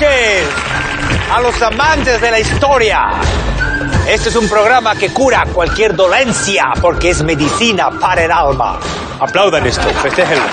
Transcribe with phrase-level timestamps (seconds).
[0.00, 0.48] noches
[1.30, 3.10] a los amantes de la historia.
[4.08, 8.78] Este es un programa que cura cualquier dolencia porque es medicina para el alma.
[9.20, 10.44] Aplaudan esto, festéjenlo.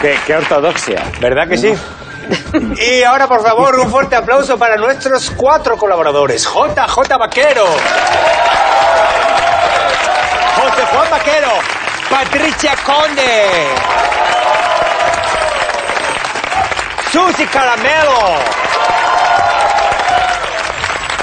[0.00, 1.02] Qué, qué ortodoxia.
[1.20, 1.74] ¿Verdad que sí?
[2.80, 6.44] Y ahora, por favor, un fuerte aplauso para nuestros cuatro colaboradores.
[6.44, 7.66] JJ Vaquero.
[10.56, 11.48] José Juan Vaquero.
[12.10, 14.23] Patricia Conde.
[17.14, 18.40] Susi Caramelo.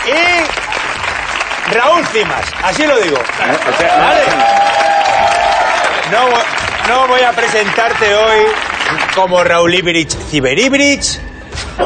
[0.08, 2.46] Y Raúl Cimas.
[2.64, 3.18] Así lo digo.
[4.00, 4.22] ¿Vale?
[6.10, 6.30] No,
[6.88, 8.40] no voy a presentarte hoy
[9.16, 11.20] como Raúl Ibrich Ciberibridge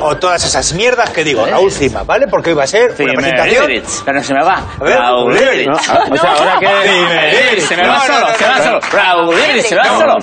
[0.01, 2.27] o todas esas mierdas que digo, Raúl Cimas, ¿vale?
[2.27, 3.83] Porque hoy va a ser una presentación.
[4.05, 4.63] Pero se me va.
[4.79, 5.67] Raúl Ibrich.
[5.67, 5.79] No, o
[6.17, 7.61] sea, ahora que...
[7.61, 8.79] Se me va No, no, solo, no, se va no, solo.
[8.91, 10.15] Raúl Ibrich, se va solo.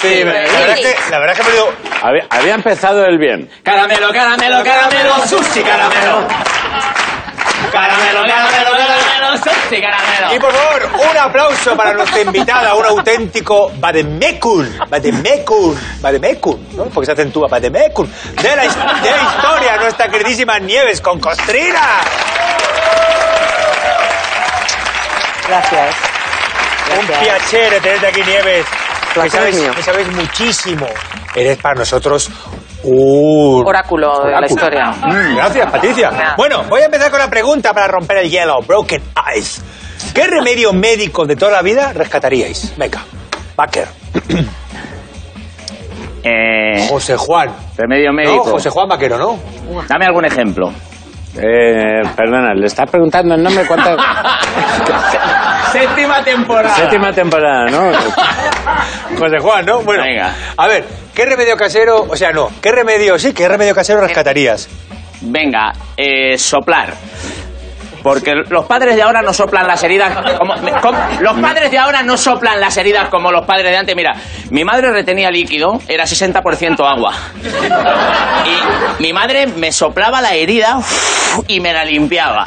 [0.00, 3.18] Sí, la verdad es que, la verdad es que me digo, Había, había empezado el
[3.18, 3.48] bien.
[3.62, 6.26] Caramelo, caramelo, caramelo, sushi, caramelo.
[7.72, 10.40] Caramelo, caramelo, caramelo, sushi, Y caramelo.
[10.40, 16.84] por favor, un aplauso para nuestra invitada, un auténtico Bademekun, Bademekun, Bademekun, ¿no?
[16.84, 22.00] Porque se acentúa Bademekun, de la, de la historia, nuestra queridísima Nieves con Costrina.
[25.48, 25.94] Gracias.
[26.98, 28.66] Un piacere tenerte aquí, Nieves.
[29.14, 30.86] Que Placer sabes, sabes muchísimo.
[31.34, 32.30] Eres para nosotros
[32.86, 34.90] Oráculo de la historia.
[34.90, 36.34] Mm, Gracias, Patricia.
[36.36, 38.60] Bueno, voy a empezar con la pregunta para romper el hielo.
[38.62, 39.02] Broken
[39.34, 39.62] Eyes.
[40.14, 42.74] ¿Qué remedio médico de toda la vida rescataríais?
[42.76, 43.02] Venga,
[43.56, 43.88] Baker.
[46.22, 47.50] Eh, José Juan.
[47.76, 48.44] remedio No, médico.
[48.44, 49.38] José Juan Vaquero, ¿no?
[49.88, 50.72] Dame algún ejemplo.
[51.36, 53.90] Eh, perdona, le estás preguntando el nombre cuánto...
[55.72, 56.76] Séptima temporada.
[56.76, 57.90] Séptima temporada, ¿no?
[59.18, 59.82] José Juan, ¿no?
[59.82, 60.32] Bueno, Venga.
[60.56, 64.68] a ver, ¿qué remedio casero, o sea, no, qué remedio, sí, qué remedio casero rescatarías?
[65.22, 66.94] Venga, eh, soplar.
[68.04, 70.54] Porque los padres de ahora no soplan las heridas como,
[71.20, 73.96] los padres de ahora no soplan las heridas como los padres de antes.
[73.96, 74.14] Mira,
[74.50, 77.14] mi madre retenía líquido, era 60% agua.
[78.44, 80.80] Y mi madre me soplaba la herida
[81.48, 82.46] y me la limpiaba.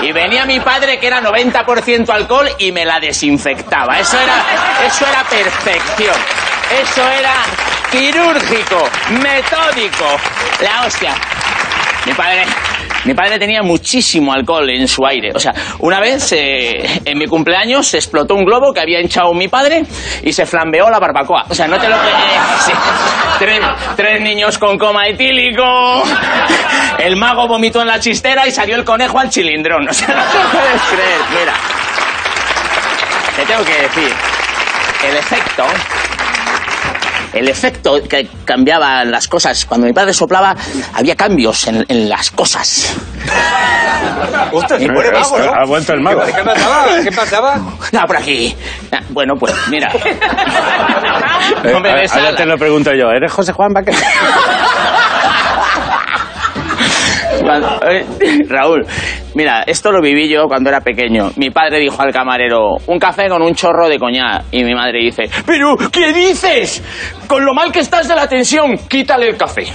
[0.00, 3.98] Y venía mi padre que era 90% alcohol y me la desinfectaba.
[3.98, 4.42] Eso era
[4.86, 6.16] eso era perfección.
[6.80, 7.34] Eso era
[7.90, 8.88] quirúrgico,
[9.22, 10.16] metódico.
[10.62, 11.14] La hostia.
[12.06, 12.46] Mi padre,
[13.04, 15.30] mi padre tenía muchísimo alcohol en su aire.
[15.34, 19.32] O sea, una vez eh, en mi cumpleaños se explotó un globo que había hinchado
[19.34, 19.84] mi padre
[20.22, 21.46] y se flambeó la barbacoa.
[21.48, 21.96] O sea, no te lo...
[21.96, 22.72] sí.
[23.38, 23.60] tres,
[23.96, 26.02] tres niños con coma etílico.
[26.98, 29.88] El mago vomitó en la chistera y salió el conejo al chilindrón.
[29.88, 31.20] O sea, no te puedes creer.
[31.38, 31.54] Mira,
[33.36, 34.12] te tengo que decir,
[35.08, 35.64] el efecto
[37.34, 39.64] el efecto que cambiaba las cosas.
[39.66, 40.54] Cuando mi padre soplaba,
[40.94, 42.94] había cambios en, en las cosas.
[44.52, 45.52] Ostras, se pone mago, ¿no?
[45.52, 46.22] Ha vuelto el mago.
[46.24, 46.86] ¿Qué, pasaba?
[47.02, 47.60] ¿Qué pasaba?
[47.96, 48.54] Ah, por aquí.
[48.92, 49.88] Ah, Bueno, pues mira.
[49.92, 53.10] Eh, No me ahora te lo pregunto yo.
[53.10, 53.98] ¿Eres José Juan Vaquero?
[58.48, 58.86] Raúl,
[59.34, 61.30] mira, esto lo viví yo cuando era pequeño.
[61.36, 64.44] Mi padre dijo al camarero, un café con un chorro de coñac.
[64.50, 66.82] Y mi madre dice, ¿pero qué dices?
[67.26, 69.66] Con lo mal que estás de la tensión, quítale el café.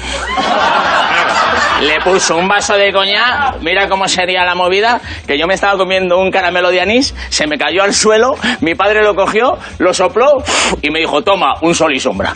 [1.82, 5.78] Le puso un vaso de coñac, mira cómo sería la movida, que yo me estaba
[5.78, 9.94] comiendo un caramelo de anís, se me cayó al suelo, mi padre lo cogió, lo
[9.94, 10.44] sopló
[10.82, 12.34] y me dijo, toma, un sol y sombra.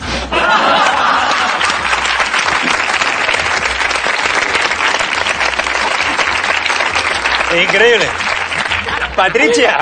[7.62, 8.04] Increíble.
[9.16, 9.78] Patricia.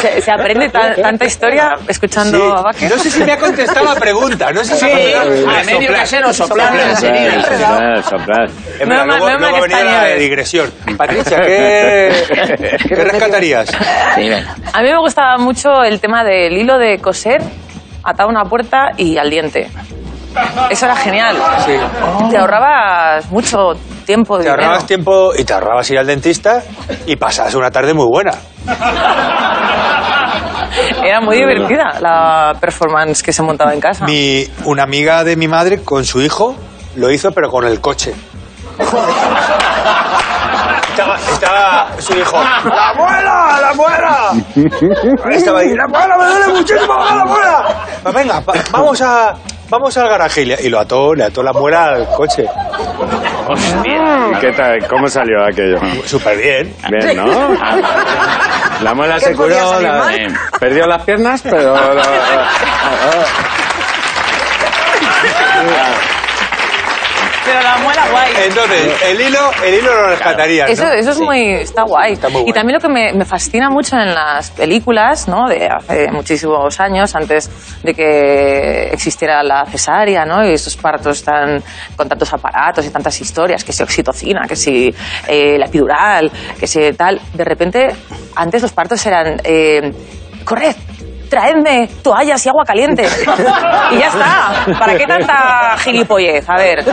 [0.00, 2.54] Se, se aprende ta- tanta historia escuchando Sí.
[2.58, 2.96] a Vaquero.
[2.96, 4.50] No sé si me ha contestado la pregunta.
[4.50, 5.56] No sé si Sí, me ha contestado.
[5.58, 8.50] a medio casero, soplar Soplar, soplar,
[8.86, 10.18] No, luego, no, luego venía la Nieves.
[10.18, 10.72] digresión.
[10.96, 13.68] Patricia, ¿qué, ¿qué rescatarías?
[14.16, 14.30] Sí.
[14.72, 17.40] A mí me gustaba mucho el tema del hilo de coser
[18.02, 19.68] atado a una puerta y al diente.
[20.70, 21.36] Eso era genial.
[21.64, 21.72] Sí.
[22.30, 23.74] Te ahorrabas mucho
[24.04, 26.62] tiempo de Te ahorrabas tiempo y te ahorrabas ir al dentista
[27.06, 28.32] y pasabas una tarde muy buena.
[31.04, 34.04] Era muy divertida la performance que se montaba en casa.
[34.06, 36.54] Mi, una amiga de mi madre con su hijo
[36.96, 38.14] lo hizo, pero con el coche.
[40.90, 42.36] Estaba, estaba su hijo.
[42.38, 43.58] ¡La abuela!
[43.60, 44.32] ¡La abuela!
[45.30, 45.74] Estaba ahí.
[45.74, 46.16] ¡La abuela!
[46.18, 46.94] ¡Me duele muchísimo!
[46.94, 47.64] ¡La abuela!
[48.02, 49.34] Pues venga, va- vamos a.
[49.70, 52.44] Vamos al garaje y, le, y lo ató, le ató la muela al coche.
[54.40, 54.86] ¿Qué tal?
[54.88, 55.78] ¿Cómo salió aquello?
[56.06, 56.74] Súper bien.
[56.90, 57.26] Bien, ¿no?
[58.82, 60.10] La muela ¿Qué se curó, la-
[60.58, 61.76] perdió las piernas, pero...
[67.52, 68.32] Pero la muela guay.
[68.46, 70.92] Entonces, el hilo, el hilo lo rescatarías, Eso, ¿no?
[70.92, 72.14] eso es muy, está guay.
[72.14, 75.48] Está muy Y también lo que me, me fascina mucho en las películas, ¿no?
[75.48, 77.50] De hace muchísimos años, antes
[77.82, 80.48] de que existiera la cesárea, ¿no?
[80.48, 81.62] Y esos partos tan,
[81.94, 84.94] con tantos aparatos y tantas historias, que si oxitocina, que si
[85.28, 87.20] eh, la epidural, que si tal.
[87.34, 87.88] De repente,
[88.34, 89.92] antes los partos eran, eh,
[90.44, 90.74] corred,
[91.32, 93.08] traedme toallas y agua caliente.
[93.90, 94.78] Y ya está.
[94.78, 96.44] ¿Para qué tanta gilipollez?
[96.46, 96.84] A ver,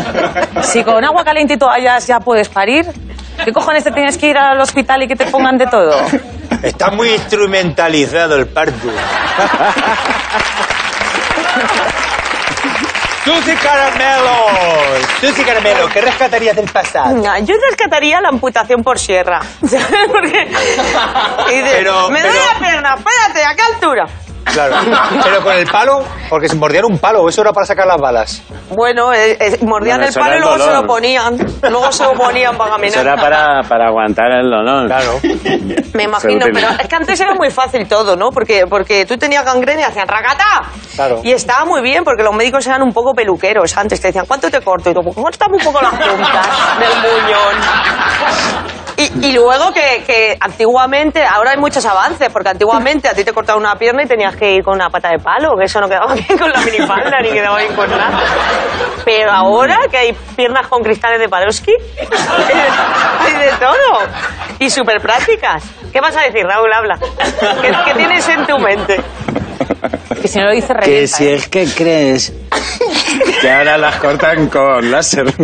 [0.62, 2.86] si con agua caliente y toallas ya puedes parir,
[3.44, 5.94] ¿qué cojones te tienes que ir al hospital y que te pongan de todo?
[6.64, 8.88] Está muy instrumentalizado el parto.
[13.26, 14.38] Susi Caramelo,
[15.22, 17.16] Susi Caramelo, ¿qué rescatarías del pasado?
[17.16, 19.42] No, Yo rescataría la amputación por sierra.
[19.68, 19.86] ¿sabes?
[20.10, 20.48] Porque
[21.52, 24.06] y dices, Pero- me doy pero- la pierna, espérate, ¿a qué altura?
[24.54, 24.76] Claro,
[25.24, 28.42] pero con el palo, porque se mordían un palo, eso era para sacar las balas.
[28.70, 30.82] Bueno, eh, eh, mordían Bueno, el eso palo era y el luego se dolor.
[30.82, 31.38] lo ponían.
[31.70, 32.90] Luego se lo ponían para caminar.
[32.92, 34.88] Eso era para, para aguantar el dolor.
[34.88, 35.20] Claro.
[35.94, 38.30] Me imagino, pero es que antes era muy fácil todo, ¿no?
[38.32, 40.62] Porque, porque tú tenías gangrena y hacían racata.
[40.96, 41.22] Claro.
[41.24, 44.00] Y estaba muy bien porque los médicos eran un poco peluqueros antes.
[44.02, 44.90] Te decían, ¿cuánto te corto?
[44.90, 46.48] Y tú, córtame un poco las puntas
[46.80, 48.89] del muñón.
[49.00, 53.32] Y, y luego que, que antiguamente, ahora hay muchos avances, porque antiguamente a ti te
[53.32, 55.88] cortaban una pierna y tenías que ir con una pata de palo, que eso no
[55.88, 58.20] quedaba bien con la minifalda ni quedaba bien con nada.
[59.06, 64.00] Pero ahora que hay piernas con cristales de Padowski, hay de todo.
[64.60, 65.64] Y súper prácticas.
[65.94, 66.72] ¿Qué vas a decir, Raúl?
[66.74, 67.00] Habla.
[67.62, 69.02] ¿Qué, qué tienes en tu mente?
[70.22, 71.18] Que si no lo dice Que revienta.
[71.18, 71.34] si ¿eh?
[71.36, 72.34] es que crees
[73.40, 75.34] que ahora las cortan con láser.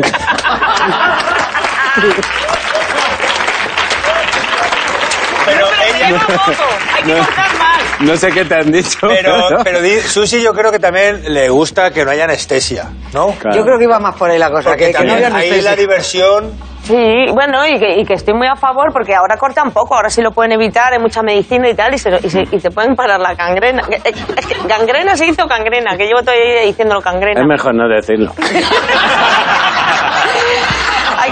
[6.95, 8.01] Hay que más.
[8.01, 8.99] No sé qué te han dicho.
[9.07, 13.27] Pero, pero di- Susi yo creo que también le gusta que no haya anestesia, ¿no?
[13.39, 13.55] Claro.
[13.57, 14.69] Yo creo que iba más por ahí la cosa.
[14.69, 15.69] Porque Que, que no también había ahí anestesia.
[15.71, 16.75] la diversión...
[16.85, 20.07] Sí, bueno, y que, y que estoy muy a favor porque ahora cortan poco, ahora
[20.11, 22.69] sí lo pueden evitar, hay mucha medicina y tal, y, se, y, se- y te
[22.69, 23.81] pueden parar la gangrena.
[23.89, 27.41] Eh, eh, Es que gangrena se hizo gangrena, que llevo todavía diciéndolo gangrena.
[27.41, 28.31] Es mejor no decirlo.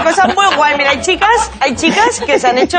[0.04, 0.76] Cosas muy guay.
[0.76, 2.78] Mira, hay chicas, hay chicas que se han hecho,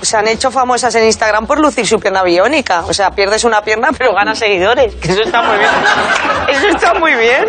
[0.00, 2.84] se han hecho famosas en Instagram por lucir su pierna biónica.
[2.86, 4.94] O sea, pierdes una pierna pero ganas seguidores.
[4.96, 5.70] Que eso está muy bien.
[6.48, 7.44] Eso está muy bien.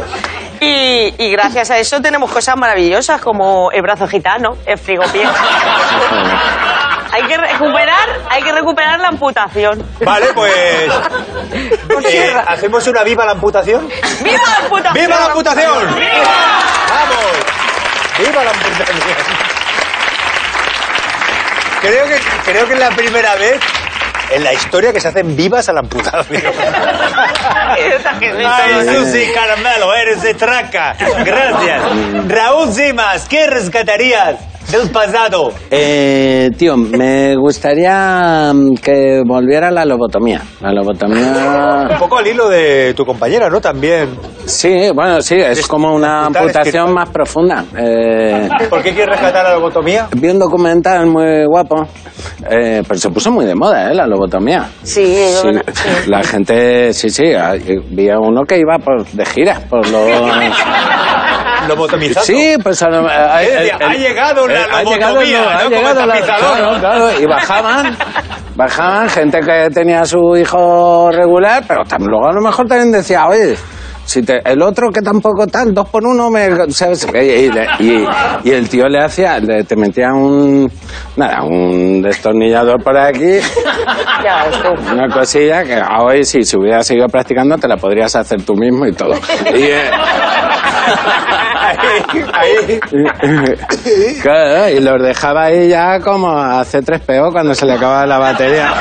[0.59, 5.25] Y, y gracias a eso tenemos cosas maravillosas como el brazo gitano, el frigopié.
[7.11, 9.85] hay que recuperar, hay que recuperar la amputación.
[10.03, 10.53] Vale, pues...
[12.05, 13.87] eh, ¿Hacemos una viva la amputación?
[14.21, 14.93] ¡Viva la amputación!
[14.93, 15.73] ¡Viva la amputación!
[15.85, 16.54] ¡Vamos!
[18.17, 18.97] ¡Viva la amputación!
[21.81, 23.59] Creo que, creo que es la primera vez
[24.31, 26.41] en la historia que se hacen vivas a la amputación.
[27.77, 30.95] Ay, Susi Caramelo, eres de traca.
[31.23, 31.81] Gracias.
[32.27, 34.35] Raúl Zimas, ¿qué rescatarías
[34.71, 35.51] del pasado?
[35.71, 40.41] Eh, tío, me gustaría mm, que volviera la lobotomía.
[40.61, 41.87] La Un lobotomía...
[41.99, 43.61] poco al hilo de tu compañera, ¿no?
[43.61, 44.09] También.
[44.45, 47.65] Sí, bueno, sí, es como una amputación más profunda.
[47.77, 50.07] Eh, ¿Por qué quieres rescatar la lobotomía?
[50.15, 51.87] vi un documental muy guapo,
[52.49, 53.95] eh, pero se puso muy de moda, ¿eh?
[53.95, 54.69] La lobotomía.
[54.83, 56.09] Sí, es Sí, sí.
[56.09, 57.23] la gente, sí, sí,
[57.89, 60.05] vi a uno que iba por, de gira por los...
[61.67, 62.25] Lobotomizado.
[62.25, 63.41] Sí, pues a a- ha
[63.93, 65.69] llegado la ha llegado, lobotomía, ha ¿no?
[65.69, 67.97] Como llegado la- claro, claro, y bajaban,
[68.55, 72.91] bajaban gente que tenía a su hijo regular, pero tam- luego a lo mejor también
[72.91, 73.55] decía, oye,
[74.15, 77.05] si te- el otro que tampoco tal, dos por uno, me, ¿sabes?
[77.13, 78.07] Y, y
[78.45, 80.71] y- el tío le hacía, le, te metía un,
[81.17, 83.39] nada, un destornillador por aquí,
[84.93, 88.85] una cosilla que hoy si se hubiera seguido practicando te la podrías hacer tú mismo
[88.85, 89.15] y todo.
[89.53, 89.89] Y, eh,
[92.33, 92.79] Ahí.
[94.21, 98.71] Claro, y los dejaba ahí ya como a C3PO cuando se le acababa la batería.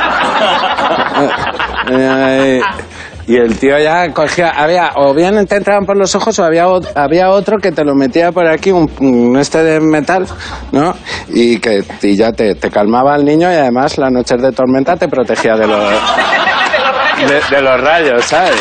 [3.26, 6.66] Y el tío ya cogía, había, o bien te entraban por los ojos o había,
[6.94, 10.26] había otro que te lo metía por aquí, un, un este de metal,
[10.72, 10.94] ¿no?
[11.28, 14.96] Y que y ya te, te calmaba al niño y además las noches de tormenta
[14.96, 15.80] te protegía de los,
[17.26, 18.60] de, de los rayos, ¿sabes?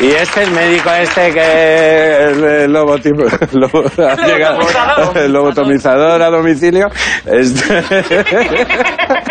[0.00, 4.58] Y este, el médico este que el, el lobo- ha llegado-
[5.14, 6.88] el lobotomizador a domicilio,
[7.24, 7.82] este,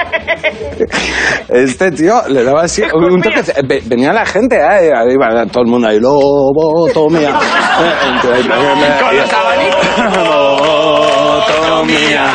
[1.50, 4.92] este tío le daba así un toque, ve- venía la gente, ¿eh?
[4.96, 7.32] Ahí iba todo el mundo ahí, lobotomía.
[8.22, 9.86] Con los abanicos.
[10.28, 12.26] Lobotomía.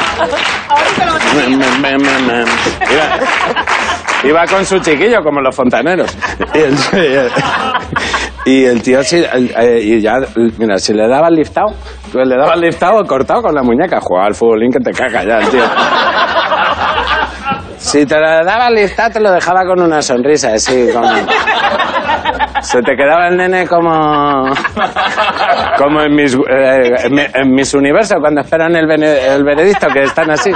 [4.25, 6.17] Iba, con su chiquillo, como los fontaneros.
[6.55, 6.75] Y el,
[8.47, 10.15] y el tío, sí, eh, y ya,
[10.59, 11.69] mira, si le daba el liftado,
[12.13, 15.23] pues le daba el liftado cortado con la muñeca, jugaba al futbolín que te caga
[15.25, 15.65] ya el tío.
[17.87, 21.09] Si te lo daba liftado, te lo dejaba con una sonrisa, así, como...
[22.61, 24.47] Se te quedaba el nene como...
[25.79, 30.03] Como en mis, eh, en, mi- en mis universos, cuando esperan el, el veredicto, que
[30.03, 30.51] están así.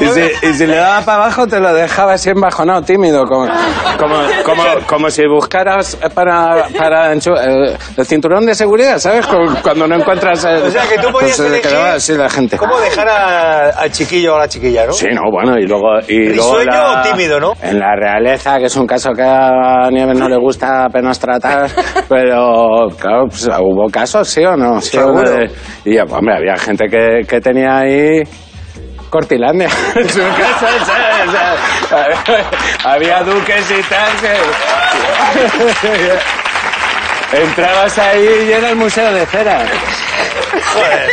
[0.00, 3.46] Y si, y si le daba para abajo, te lo dejaba así embajonado, tímido, como,
[3.98, 9.26] como, como, como si buscaras para, para enchu- eh, el cinturón de seguridad, ¿sabes?
[9.26, 10.44] Cu- Cuando no encuentras...
[10.44, 12.56] el- O sea, que tú pues podías elegir quedaba así la gente.
[12.56, 14.92] ¿Cómo dejar a- al chiquillo o a la chiquilla, no?
[14.92, 15.86] Sí, no, bueno, y luego...
[16.08, 17.52] Y luego ¿Risueño la- o tímido, no?
[17.62, 21.68] En la realeza, que es un caso que a Nieves no le gusta apenas tratar,
[22.08, 24.80] pero claro, pues, hubo casos, ¿sí o no?
[24.80, 25.30] Sí, Seguro.
[25.84, 28.22] y hombre, había gente que, que tenía ahí...
[29.10, 31.28] Cortilandia en su casa, ¿sabes?
[31.28, 32.44] O sea,
[32.84, 34.36] había duques y tal que...
[37.32, 39.64] Entrabas ahí y era el museo de cera.
[40.74, 41.10] Joder,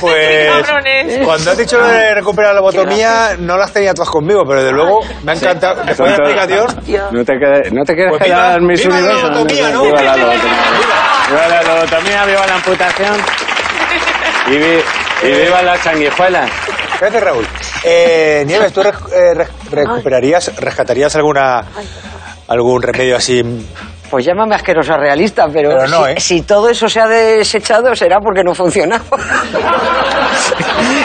[0.00, 4.64] pues cuando has dicho lo de recuperar la lobotomía, no las tenía todas conmigo, pero
[4.64, 5.82] de luego me ha encantado.
[5.84, 9.00] Después de la explicación, No te, quede- no te quieres Pues quedar mis viva la
[9.00, 9.30] universos.
[9.30, 9.82] lobotomía, ¿no?
[9.84, 10.54] Viva la lobotomía.
[11.28, 13.16] Viva la lobotomía, viva la amputación.
[14.48, 14.82] Y, vi-
[15.22, 16.50] y viva las sanguijuelas.
[17.00, 17.46] Gracias, Raúl.
[17.82, 18.92] Eh, Nieves, ¿tú eh,
[19.34, 21.64] re- recuperarías, rescatarías alguna
[22.46, 23.42] algún remedio así?
[24.10, 26.20] Pues llámame asquerosa realista, pero, Pero no, si, ¿eh?
[26.20, 29.04] si todo eso se ha desechado será porque no funcionaba.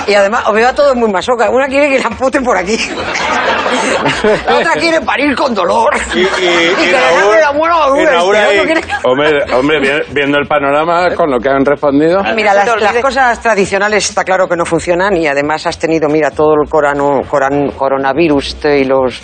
[0.08, 1.50] y además, os veo a todos muy masoca.
[1.50, 2.78] Una quiere que la amputen por aquí.
[4.48, 5.94] la otra quiere parir con dolor.
[6.14, 6.28] Y, y- y
[6.76, 11.50] que le la muela a este, Hombre, hombre, vi- viendo el panorama con lo que
[11.50, 12.22] han respondido.
[12.36, 15.78] Mira, se te las, las cosas tradicionales está claro que no funcionan y además has
[15.78, 19.22] tenido, mira, todo el corano, coran- coronavirus y los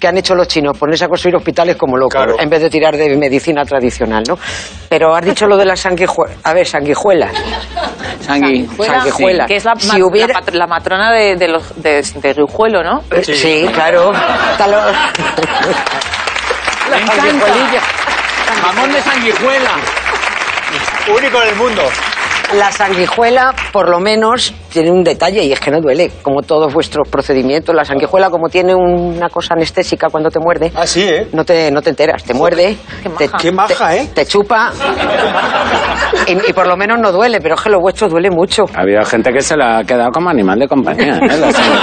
[0.00, 2.36] que han hecho los chinos, ponerse a construir hospitales como locos Claro.
[2.38, 4.38] en vez de tirar de medicina tradicional, ¿no?
[4.88, 6.36] Pero has dicho lo de las sanguijuelas.
[6.44, 7.32] A ver, sanguijuelas.
[8.20, 8.66] Sangui.
[8.78, 9.46] Sanguijuela.
[9.46, 13.02] Que es la, Si hubiera- la, matrona de, de, los, de, de Guijuelo, ¿no?
[13.10, 14.12] Eh, Sí, claro.
[16.90, 17.46] Me encanta.
[18.62, 19.70] Jamón de sanguijuela.
[21.16, 21.82] Único en el mundo.
[22.58, 26.72] La sanguijuela, por lo menos, tiene un detalle y es que no duele, como todos
[26.72, 27.74] vuestros procedimientos.
[27.74, 31.28] La sanguijuela, como tiene una cosa anestésica cuando te muerde, Ah, sí, ¿eh?
[31.32, 33.38] no te, no te enteras, te muerde, Qué te, maja.
[33.38, 34.08] Qué maja, ¿eh?
[34.14, 34.70] te chupa
[36.26, 38.64] y, y por lo menos no duele, pero es que lo vuestro duele mucho.
[38.74, 41.16] Había gente que se la ha quedado como animal de compañía.
[41.16, 41.38] ¿eh?
[41.38, 41.82] La sanguijuela.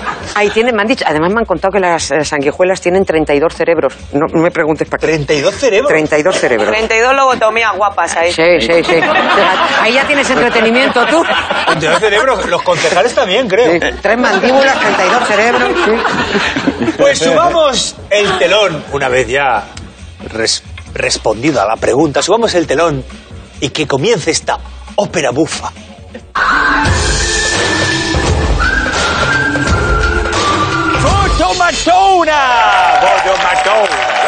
[0.36, 3.54] Ahí tiene, me han dicho, además me han contado que las eh, sanguijuelas tienen 32
[3.54, 3.94] cerebros.
[4.12, 5.06] No, no me preguntes para qué.
[5.06, 5.88] 32 cerebros.
[5.88, 6.68] 32 cerebros.
[6.70, 8.32] 32 lobotomías guapas ahí.
[8.32, 8.96] Sí, sí, sí.
[9.80, 11.22] Ahí ya tienes entretenimiento tú.
[11.66, 12.46] 32 cerebros.
[12.46, 13.72] Los concejales también, creo.
[13.72, 13.78] Sí.
[14.02, 15.68] Tres mandíbulas, 32 cerebros.
[15.84, 16.92] sí.
[16.98, 19.64] Pues subamos el telón, una vez ya
[20.32, 20.62] res-
[20.94, 23.04] respondida la pregunta, subamos el telón
[23.60, 24.58] y que comience esta
[24.96, 25.70] ópera bufa.
[31.36, 32.40] ¡Fotomatona!
[33.02, 34.24] ¡Fotomatona!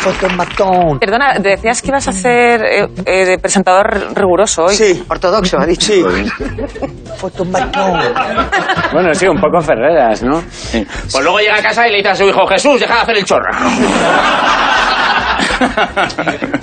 [0.00, 0.98] Fotomatón.
[0.98, 4.74] Perdona, decías que ibas a hacer eh, eh, presentador riguroso hoy.
[4.74, 5.92] Sí, Ortodoxo, ha dicho.
[5.92, 6.02] sí.
[7.18, 8.00] Fotomatón.
[8.92, 10.42] Bueno, sí, un poco Ferreras, ¿no?
[10.72, 13.16] Pues luego llega a casa y le dice a su hijo, Jesús, deja de hacer
[13.16, 13.50] el chorra.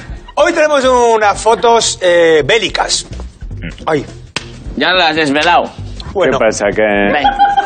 [0.41, 3.05] Hoy tenemos unas fotos eh, bélicas.
[3.86, 4.05] Ay,
[4.77, 5.63] Ya las has desvelado.
[6.13, 6.38] bueno.
[6.39, 6.65] ¿Qué pasa?
[6.74, 6.81] ¿Qué.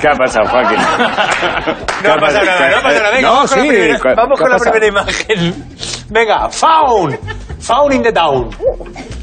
[0.02, 0.78] ¿Qué ha pasado, Joaquín?
[2.02, 3.12] ¿Qué No ha pasado nada, no ha pasado nada.
[3.12, 5.66] Venga, No, vamos con, sí, la primera, ¿qué- vamos con la primera imagen.
[6.10, 7.20] Venga, Faun.
[7.60, 8.50] Faun in the Down.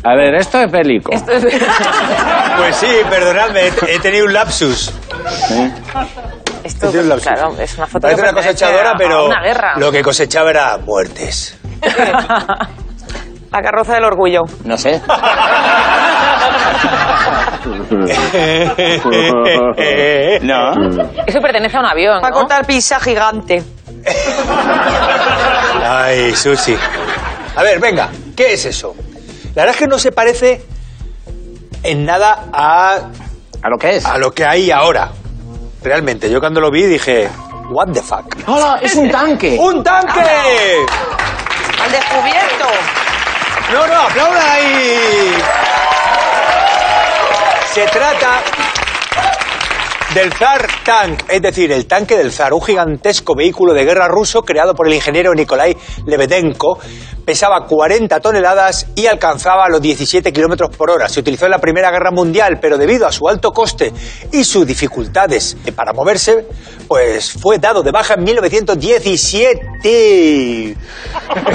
[0.04, 1.12] A ver, esto es bélico.
[1.12, 1.42] Esto es-
[2.56, 4.92] Pues sí, perdonadme, he, he tenido un lapsus.
[6.64, 7.26] esto, Esto es lapsus.
[7.26, 9.74] claro, es una foto Parece que una cosechadora, a- a pero una guerra.
[9.76, 11.58] lo que cosechaba era muertes.
[13.52, 14.42] La carroza del orgullo.
[14.64, 15.00] No sé.
[20.42, 20.72] No.
[21.26, 22.36] Eso pertenece a un avión, Va a ¿no?
[22.36, 23.62] cortar pizza gigante.
[25.82, 26.76] Ay, Susi.
[27.56, 28.94] A ver, venga, ¿qué es eso?
[29.54, 30.64] La verdad es que no se parece
[31.82, 32.98] en nada a,
[33.62, 34.06] ¿A lo que es?
[34.06, 35.10] a lo que hay ahora.
[35.82, 37.28] Realmente, yo cuando lo vi dije,
[37.70, 38.34] what the fuck.
[38.46, 38.78] ¡Hola!
[38.82, 39.56] ¡Es un tanque!
[39.58, 40.20] ¡Un tanque!
[41.82, 42.66] Al descubierto.
[43.72, 45.32] No, No, no, aplauda ahí.
[47.72, 48.42] Se trata
[50.14, 54.42] del Zar Tank, es decir, el tanque del Zar, un gigantesco vehículo de guerra ruso
[54.42, 56.80] creado por el ingeniero Nikolai Lebedenko.
[57.30, 61.08] Pesaba 40 toneladas y alcanzaba los 17 kilómetros por hora.
[61.08, 63.92] Se utilizó en la Primera Guerra Mundial, pero debido a su alto coste
[64.32, 66.48] y sus dificultades para moverse,
[66.88, 70.76] pues fue dado de baja en 1917.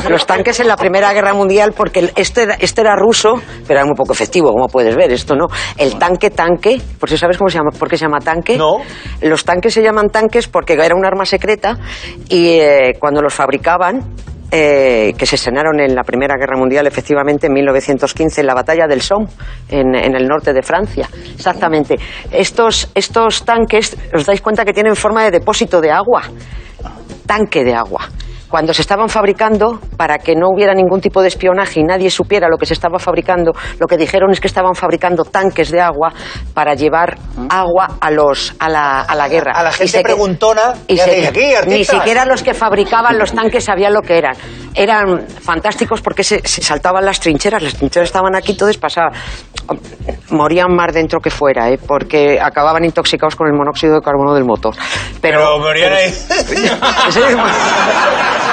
[0.08, 3.34] Los tanques en la Primera Guerra Mundial, porque este era, este era ruso,
[3.67, 5.48] pero era muy poco efectivo, como puedes ver, esto no.
[5.75, 8.58] El tanque tanque, por si sabes cómo se llama, por qué se llama tanque.
[8.58, 8.77] No.
[9.20, 11.77] Los tanques se llaman tanques porque era un arma secreta
[12.29, 14.15] y eh, cuando los fabricaban,
[14.57, 18.88] eh, que se estrenaron en la Primera Guerra Mundial, efectivamente, en 1915, en la batalla
[18.88, 19.27] del Somme,
[19.67, 21.09] en, en el norte de Francia.
[21.35, 21.95] Exactamente.
[22.31, 26.24] Estos, estos tanques, os dais cuenta que tienen forma de depósito de agua
[27.25, 28.07] tanque de agua.
[28.49, 32.47] Cuando se estaban fabricando, para que no hubiera ningún tipo de espionaje y nadie supiera
[32.47, 36.13] lo que se estaba fabricando, lo que dijeron es que estaban fabricando tanques de agua
[36.53, 37.17] para llevar
[37.49, 39.51] agua a los a la, a la guerra.
[39.55, 42.53] A la Y gente se preguntona, y ¿qué se- hacéis aquí, ni siquiera los que
[42.53, 44.35] fabricaban los tanques sabían lo que eran.
[44.73, 47.63] Eran fantásticos porque se, se saltaban las trincheras.
[47.63, 49.11] Las trincheras estaban aquí, entonces pasaba.
[50.31, 51.77] Morían más dentro que fuera, ¿eh?
[51.88, 54.74] porque acababan intoxicados con el monóxido de carbono del motor.
[55.22, 56.13] Pero, Pero morían ahí.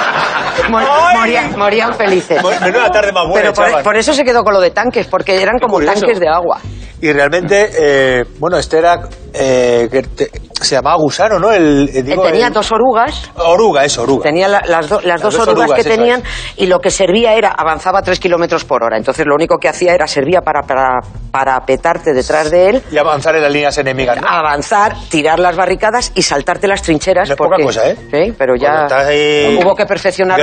[0.69, 0.83] mor-
[1.15, 2.41] morían, morían felices.
[2.61, 5.57] Menuda tarde más buena, Pero por, eso se quedó con lo de tanques, porque eran
[5.59, 6.59] como tanques de agua.
[7.01, 9.01] Y realmente, eh, bueno, este era.
[9.35, 10.29] eh, que te-
[10.61, 11.51] se llamaba gusano, ¿no?
[11.51, 14.21] El, eh, digo, tenía el- dos orugas, Oruga, eso, oruga.
[14.23, 16.21] tenía la- las, do- las dos dos orugas, orugas, que tenían
[16.55, 18.95] y lo que servía era, avanzaba a tres kilómetros por hora.
[18.95, 20.99] Entonces lo único que hacía era, servía para, para,
[21.31, 24.27] para petarte detrás de él, Y avanzar en las líneas enemigas, ¿no?
[24.27, 27.27] avanzar, tirar las barricadas y saltarte las trincheras.
[27.27, 27.97] No es poca cosa, ¿eh?
[28.11, 29.87] Sí, pero ya ahí hubo que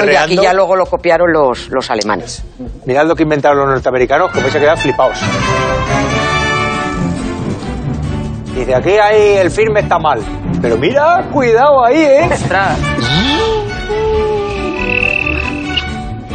[0.05, 2.45] y aquí ya luego lo copiaron los, los alemanes.
[2.85, 5.19] Mirad lo que inventaron los norteamericanos, que vais a quedar flipados.
[8.55, 10.21] Dice, aquí hay el firme está mal.
[10.61, 12.29] Pero mira, cuidado ahí, ¿eh?
[12.33, 12.79] Ostras.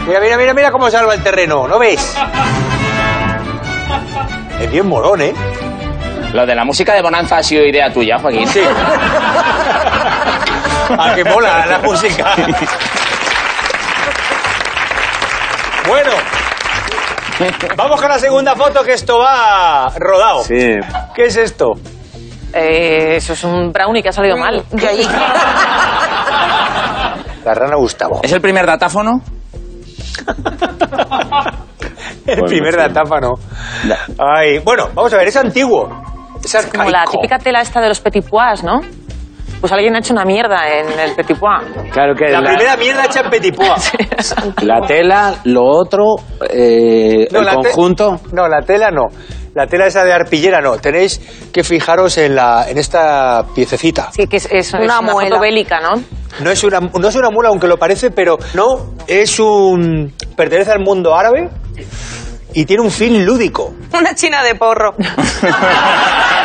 [0.07, 2.15] Mira, mira, mira, mira cómo salva el terreno, ¿no ves?
[4.61, 5.33] Es bien morón, ¿eh?
[6.33, 8.47] Lo de la música de Bonanza ha sido idea tuya, Joaquín.
[8.47, 8.61] Sí.
[10.97, 12.35] A que mola la música.
[15.87, 16.11] Bueno.
[17.75, 20.43] Vamos con la segunda foto, que esto va rodado.
[20.43, 20.75] Sí.
[21.13, 21.73] ¿Qué es esto?
[22.53, 24.63] Eh, eso es un brownie que ha salido mal.
[24.77, 25.03] Que ahí-
[27.45, 28.21] La rana Gustavo.
[28.23, 29.21] ¿Es el primer datáfono?
[32.25, 32.79] El Bueno, primer sí.
[32.79, 33.33] datáfano.
[34.17, 35.87] Ay, bueno, vamos a ver, es antiguo.
[36.43, 38.79] Es Es como la típica tela esta de los petit pois, ¿no?
[39.65, 41.91] Pues alguien ha hecho una mierda en el petit pois.
[41.91, 43.91] Claro que La, la, primera mierda hecha en Petit Pois.
[44.61, 46.03] la tela, lo otro,
[46.51, 48.19] eh, No, el te- conjunto.
[48.31, 49.05] No, la tela no.
[49.55, 50.77] La tela esa de arpillera no.
[50.77, 51.19] Tenéis
[51.51, 54.11] que fijaros en, la, en esta piececita.
[54.11, 55.29] Sí, que es, es Una una, muela.
[55.29, 55.95] foto bélica, ¿no?
[56.41, 58.93] No es, una, no es una mula, aunque lo parece, pero no.
[59.07, 60.13] Es un.
[60.37, 61.49] Pertenece al mundo árabe
[62.53, 63.73] y tiene un fin lúdico.
[63.97, 64.93] Una china de porro.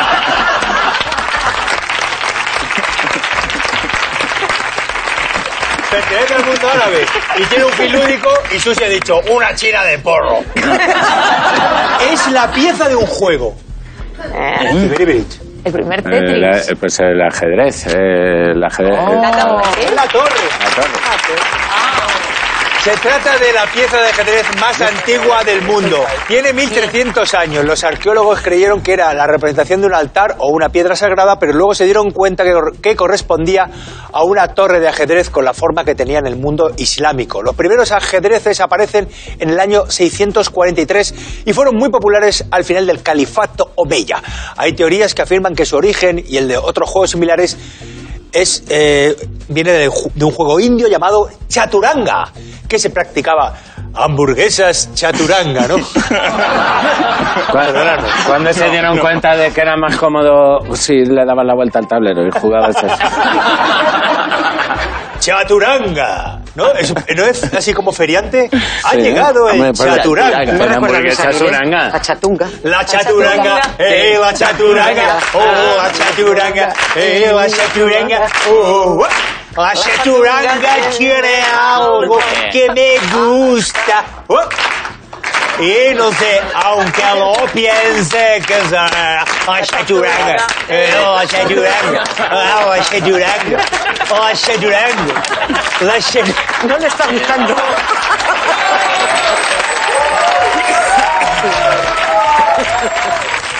[5.91, 7.05] Pertenece al mundo árabe
[7.37, 10.39] y tiene un fin lúdico y Susi ha dicho una china de porro.
[12.11, 13.55] es la pieza de un juego.
[14.71, 15.39] Iberibirich.
[15.63, 16.69] El primer Eh, Tetris.
[16.69, 17.87] la- pues el ajedrez.
[17.87, 18.97] eh, el ajedrez.
[18.99, 19.21] Oh.
[19.21, 19.63] La torre.
[19.85, 20.31] Es la torre.
[20.59, 20.89] La torre.
[22.83, 26.03] Se trata de la pieza de ajedrez más antigua del mundo.
[26.27, 27.63] Tiene 1300 años.
[27.63, 31.53] Los arqueólogos creyeron que era la representación de un altar o una piedra sagrada, pero
[31.53, 33.69] luego se dieron cuenta que, que correspondía
[34.11, 37.43] a una torre de ajedrez con la forma que tenía en el mundo islámico.
[37.43, 43.03] Los primeros ajedrezes aparecen en el año 643 y fueron muy populares al final del
[43.03, 44.23] califato Omeya.
[44.57, 47.59] Hay teorías que afirman que su origen y el de otros juegos similares
[48.31, 49.15] es, eh,
[49.49, 52.31] viene de, de un juego indio llamado chaturanga,
[52.67, 53.53] que se practicaba
[53.93, 55.75] hamburguesas chaturanga, ¿no?
[57.51, 57.79] ¿Cuándo,
[58.27, 59.01] cuándo se No, dieron no.
[59.01, 62.75] cuenta de que era más cómodo si le daban la vuelta al tablero y jugabas
[62.77, 62.87] así?
[65.21, 66.71] chaturanga, ¿no?
[66.73, 68.49] Es- ¿No es así como feriante?
[68.83, 68.97] Ha Sí.
[68.97, 70.31] llegado el Hombre, pues, chaturanga.
[70.39, 70.51] chaturanga.
[70.51, 71.49] ¿No Pero recuerdas hamburguesa esa inglés?
[71.55, 71.89] suranga.
[71.89, 72.49] La chatunga.
[72.63, 79.05] La chaturanga, eh, la chaturanga, oh, la chaturanga, eh, la chaturanga, oh,
[79.55, 82.19] la chaturanga tiene algo
[82.51, 84.03] que me gusta.
[84.27, 84.39] Oh.
[85.59, 92.75] Y no sé, aunque lo piense que es ah, la chaturanga, eh, la chaturanga, ah,
[92.77, 95.23] la chaturanga,
[95.81, 95.93] la.
[96.67, 97.55] No le está gustando.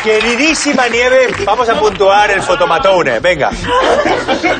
[0.04, 3.20] Queridísima Nieve, vamos a puntuar el fotomatone.
[3.20, 3.52] Venga.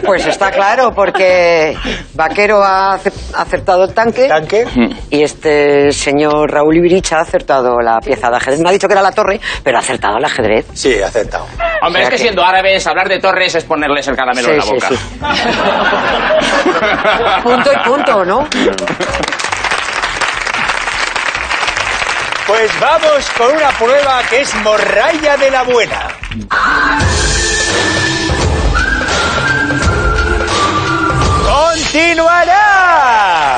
[0.06, 1.76] Pues está claro, porque
[2.14, 4.28] Vaquero ha ace- ha acertado el tanque.
[4.28, 4.66] ¿Tanque?
[5.10, 8.60] Y este señor Raúl Ibirich ha acertado la pieza de ajedrez.
[8.60, 10.68] Me ha dicho que era la torre, pero ha acertado el ajedrez.
[10.74, 11.48] Sí, aceptado.
[11.82, 14.52] Hombre, O es que que- siendo árabes, hablar de torres es ponerles el caramelo Sí,
[14.52, 14.88] en la sí, boca.
[14.90, 14.96] sí.
[17.44, 18.48] Punto y punto, ¿no?
[22.52, 26.10] Pues vamos con una prueba que es morralla de la buena.
[31.48, 33.56] ¡Continuará!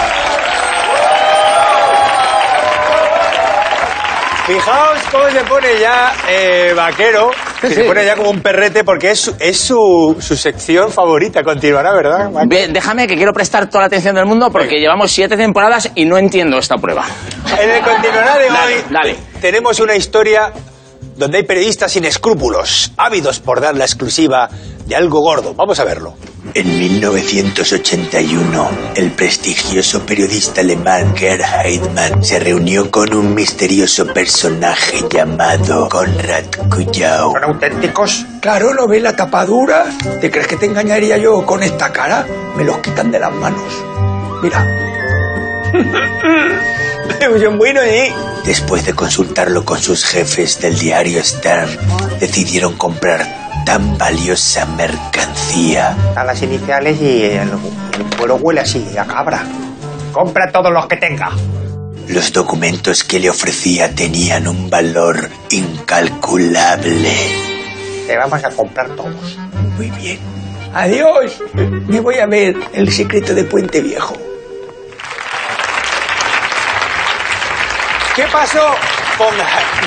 [4.45, 7.31] Fijaos cómo se pone ya eh, vaquero,
[7.69, 11.43] que se pone ya como un perrete porque es, su- es su, su sección favorita.
[11.43, 12.29] Continuará, ¿verdad?
[12.47, 16.05] Ve, déjame que quiero prestar toda la atención del mundo porque llevamos siete temporadas y
[16.05, 17.05] no entiendo esta prueba.
[17.61, 19.15] En el continuará de Dale, hoy dale.
[19.41, 20.51] tenemos una historia
[21.15, 24.49] donde hay periodistas sin escrúpulos, ávidos por dar la exclusiva
[24.85, 25.53] de algo gordo.
[25.53, 26.15] Vamos a verlo.
[26.55, 35.89] En 1981, el prestigioso periodista alemán Gerd Heidmann se reunió con un misterioso personaje llamado
[35.89, 37.31] Konrad Kujau.
[37.31, 38.27] ¿Son auténticos?
[38.39, 39.85] Claro, ¿no ves la tapadura?
[40.21, 42.27] ¿Te crees que te engañaría yo con esta cara?
[42.55, 43.73] Me los quitan de las manos.
[44.43, 44.63] Mira.
[47.43, 48.13] Son buenos, ¿eh?
[48.45, 51.69] Después de consultarlo con sus jefes del diario Stern,
[52.19, 59.05] decidieron comprar tan valiosa mercancía A las iniciales y el, el cuero huele así, a
[59.05, 59.43] cabra.
[60.11, 61.31] Compra todos los que tenga.
[62.07, 67.11] Los documentos que le ofrecía tenían un valor incalculable.
[68.05, 69.37] Te vamos a comprar todos.
[69.77, 70.19] Muy bien.
[70.73, 71.41] Adiós.
[71.53, 74.15] Me voy a ver el secreto de Puente Viejo.
[78.15, 78.75] ¿Qué pasó
[79.17, 79.33] con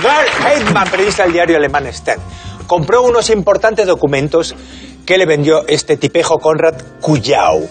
[0.02, 2.20] Gerd Heidmann, periodista del diario alemán Stern?
[2.66, 4.54] Compró unos importantes documentos
[5.04, 7.68] que le vendió este tipejo Konrad Kujau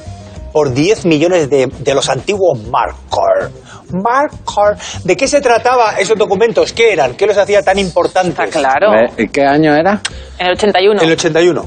[0.53, 3.51] por 10 millones de, de los antiguos Marker.
[3.91, 4.77] Marker.
[5.03, 6.71] ¿De qué se trataba esos documentos?
[6.71, 7.15] ¿Qué eran?
[7.15, 8.39] ¿Qué los hacía tan importantes?
[8.39, 8.91] Está claro.
[9.17, 9.99] ¿Y qué año era?
[10.39, 11.01] En el 81.
[11.01, 11.65] En el 81.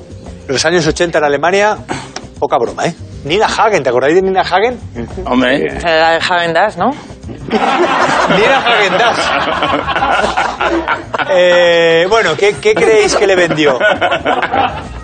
[0.48, 1.76] Los años 80 en Alemania,
[2.38, 2.94] poca broma, ¿eh?
[3.24, 4.80] Nina Hagen, ¿te acordáis de Nina Hagen?
[5.26, 6.90] Hombre, La de Häagen Dazs, ¿no?
[7.28, 8.92] Nina Hagen
[11.30, 13.78] eh, Bueno, ¿qué, qué creéis que le vendió?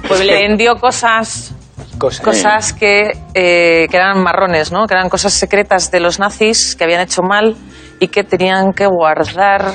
[0.09, 1.53] Pues le vendió cosas
[1.99, 2.21] Cosas.
[2.25, 4.87] cosas que, eh, que eran marrones, ¿no?
[4.87, 7.57] Que eran cosas secretas de los nazis que habían hecho mal
[8.01, 9.73] y que tenían que guardar.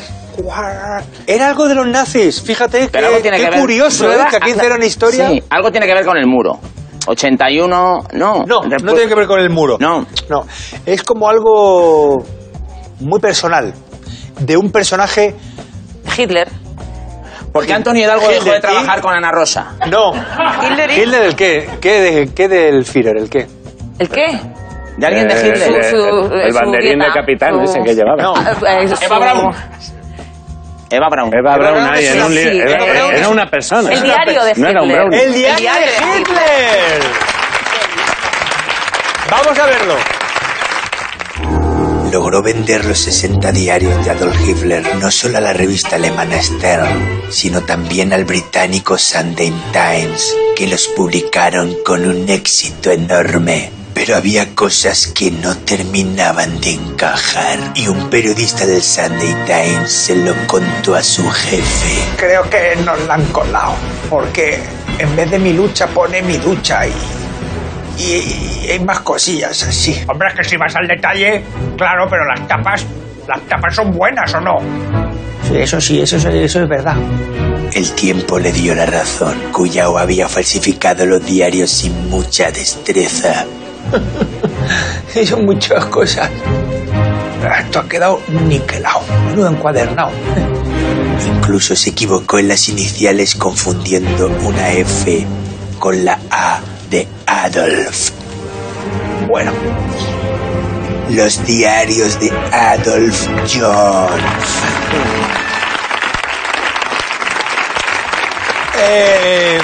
[1.28, 3.60] Era algo de los nazis, fíjate, Pero algo qué, tiene qué que ver.
[3.60, 4.16] curioso, ¿eh?
[4.16, 5.30] Prueba- Que aquí hicieron historia.
[5.30, 6.60] sí, algo tiene que ver con el muro.
[7.08, 8.44] 81, no.
[8.46, 9.78] No, no tiene que ver con el muro.
[9.80, 10.06] No.
[10.30, 10.46] No,
[10.86, 12.18] es como algo
[13.00, 13.74] muy personal,
[14.40, 15.36] de un personaje...
[16.20, 16.48] Hitler.
[17.54, 19.02] ¿Por qué Antonio Hidalgo dejó Hitler, de trabajar ¿y?
[19.02, 19.72] con Ana Rosa?
[19.90, 20.14] No.
[20.64, 21.70] Hitler y- ¿Hitler el qué?
[21.82, 23.18] ¿Qué, de- qué del Führer?
[23.18, 23.48] ¿El qué?
[23.98, 24.40] ¿El qué?
[24.98, 25.76] ¿De alguien de Eh, Hitler?
[25.76, 25.90] el- Su-
[26.28, 28.22] su- el su banderín de capitán su- ese que llevaba.
[28.22, 28.34] No.
[28.68, 29.56] Eh, su- Eva Braun.
[30.92, 31.32] Eva Braun.
[31.34, 33.46] Eva Braun Braun ahí, es en un una- li- sí, era, Eva Braun era una
[33.50, 33.92] persona.
[33.94, 35.08] El diario de No era un Hitler.
[35.08, 35.14] Braun.
[35.14, 37.02] ¡El diario, diario de de Hitler!
[39.32, 39.96] Vamos a verlo.
[42.12, 47.22] Logró vender los 60 diarios de Adolf Hitler no solo a la revista alemana Stern,
[47.30, 53.72] sino también al británico Sunday Times, que los publicaron con un éxito enorme.
[53.94, 60.16] Pero había cosas que no terminaban de encajar y un periodista del Sunday Times se
[60.16, 62.02] lo contó a su jefe.
[62.18, 63.76] Creo que nos la han colado.
[64.10, 64.60] Porque
[64.98, 67.19] en vez de mi lucha pone mi ducha y.
[68.00, 70.02] Y, y hay más cosillas así.
[70.08, 71.44] Hombre, es que si vas al detalle,
[71.78, 72.86] claro, pero las tapas.
[73.28, 74.58] Las tapas son buenas o no.
[75.48, 76.96] Sí, eso sí, eso, eso, eso es verdad.
[77.74, 79.38] El tiempo le dio la razón.
[79.52, 83.46] Cuyao había falsificado los diarios sin mucha destreza.
[85.14, 86.30] Sí, son muchas cosas.
[87.60, 90.12] Esto ha quedado niquelado, menudo encuadernado.
[91.28, 95.26] Incluso se equivocó en las iniciales confundiendo una F
[95.78, 96.60] con la A
[96.90, 98.12] de Adolf.
[99.28, 99.52] Bueno,
[101.10, 104.20] Los diarios de Adolf Jones.
[108.82, 109.60] Eh,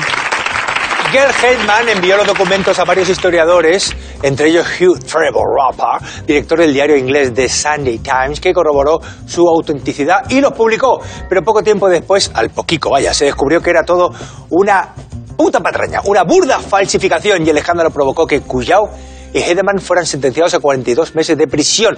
[1.11, 6.73] Gerd Heidmann envió los documentos a varios historiadores, entre ellos Hugh Trevor Roper, director del
[6.73, 10.99] diario inglés The Sunday Times, que corroboró su autenticidad y los publicó.
[11.29, 14.11] Pero poco tiempo después, al poquico, vaya, se descubrió que era todo
[14.49, 14.93] una
[15.35, 18.89] puta patraña, una burda falsificación y el escándalo provocó que Cuyao
[19.33, 21.97] y Hedemann fueran sentenciados a 42 meses de prisión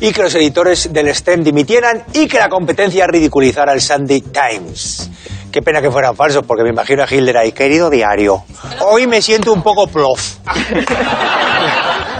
[0.00, 5.10] y que los editores del STEM dimitieran y que la competencia ridiculizara el Sunday Times.
[5.52, 8.42] Qué pena que fueran falsos, porque me imagino a Hitler ahí, querido diario.
[8.80, 10.38] Hoy me siento un poco plof.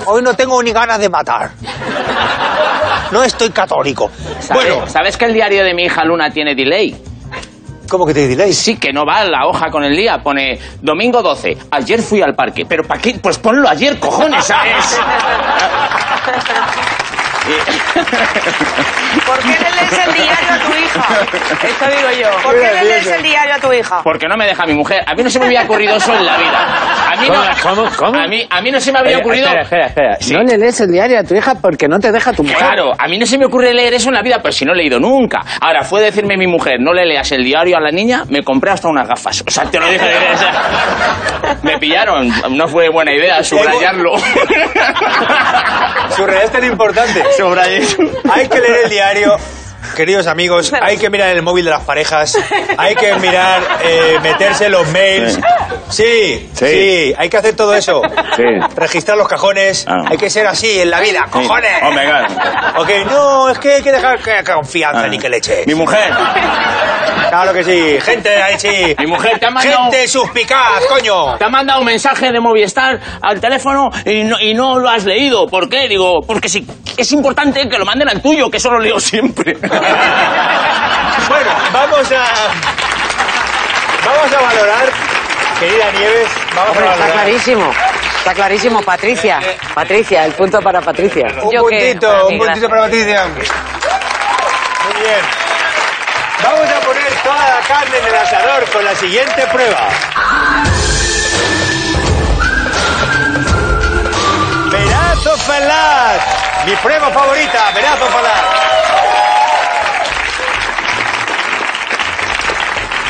[0.06, 1.50] Hoy no tengo ni ganas de matar.
[3.10, 4.08] No estoy católico.
[4.38, 6.96] ¿Sabes, Bueno, ¿Sabes que el diario de mi hija Luna tiene delay?
[7.88, 8.56] ¿Cómo que te diréis?
[8.56, 10.18] Sí, que no va la hoja con el día.
[10.22, 11.56] Pone domingo 12.
[11.70, 12.64] Ayer fui al parque.
[12.68, 13.18] ¿Pero para qué?
[13.20, 15.00] Pues ponlo ayer, cojones, ¿sabes?
[19.26, 21.06] ¿Por qué le lees el diario a tu hija?
[21.68, 22.30] Esto digo yo.
[22.42, 24.00] ¿Por qué le lees el diario a tu hija?
[24.02, 25.02] Porque no me deja mi mujer.
[25.06, 27.12] A mí no se me había ocurrido eso en la vida.
[27.12, 28.18] A mí no, ¿Cómo, cómo?
[28.18, 29.46] A mí, a mí no se me había ocurrido.
[29.46, 30.16] Espera, espera, espera.
[30.20, 30.32] Sí.
[30.32, 32.58] No le lees el diario a tu hija porque no te deja tu mujer.
[32.58, 34.72] Claro, a mí no se me ocurre leer eso en la vida, pero si no
[34.72, 35.42] he leído nunca.
[35.60, 38.70] Ahora, fue decirme mi mujer, no le leas el diario a la niña, me compré
[38.70, 39.44] hasta unas gafas.
[39.46, 40.04] O sea, te lo dije.
[40.32, 44.12] o sea, me pillaron, no fue buena idea subrayarlo.
[46.10, 46.64] Subrayar es tan
[47.38, 47.86] importante.
[47.86, 48.20] Subrayé.
[48.32, 49.36] Hay que leer el diario.
[49.96, 52.36] Queridos amigos, hay que mirar el móvil de las parejas,
[52.76, 55.38] hay que mirar, eh, meterse los mails.
[55.88, 57.14] Sí, sí, Sí.
[57.16, 58.00] hay que hacer todo eso.
[58.36, 58.42] Sí.
[58.76, 60.04] Registrar los cajones, Ah.
[60.10, 61.82] hay que ser así en la vida, cojones.
[61.82, 62.26] Hombre, claro.
[62.78, 65.64] Ok, no, es que hay que dejar que confianza ni que leche.
[65.66, 66.12] Mi mujer,
[67.28, 68.94] Claro que sí, gente ahí sí.
[68.98, 69.84] mi mujer te ha mandado...
[69.90, 71.36] Gente suspicaz, coño.
[71.36, 75.04] Te ha mandado un mensaje de Movistar al teléfono y no, y no lo has
[75.04, 75.46] leído.
[75.46, 75.88] ¿Por qué?
[75.88, 76.64] Digo, porque si
[76.96, 79.56] es importante que lo manden al tuyo, que eso lo leo siempre.
[81.28, 82.24] Bueno, vamos a.
[84.04, 84.92] Vamos a valorar,
[85.58, 87.12] querida Nieves, vamos Hombre, a está valorar.
[87.24, 87.74] clarísimo.
[88.18, 89.40] Está clarísimo, Patricia.
[89.74, 91.26] Patricia, el punto para Patricia.
[91.42, 92.70] Un Yo puntito, para mí, un puntito gracias.
[92.70, 93.24] para Patricia.
[94.84, 95.20] Muy bien.
[96.42, 99.88] Vamos a poner toda la carne en el asador con la siguiente prueba.
[104.70, 106.20] Verazo Falaz.
[106.66, 108.73] Mi prueba favorita, Verazo Falaz.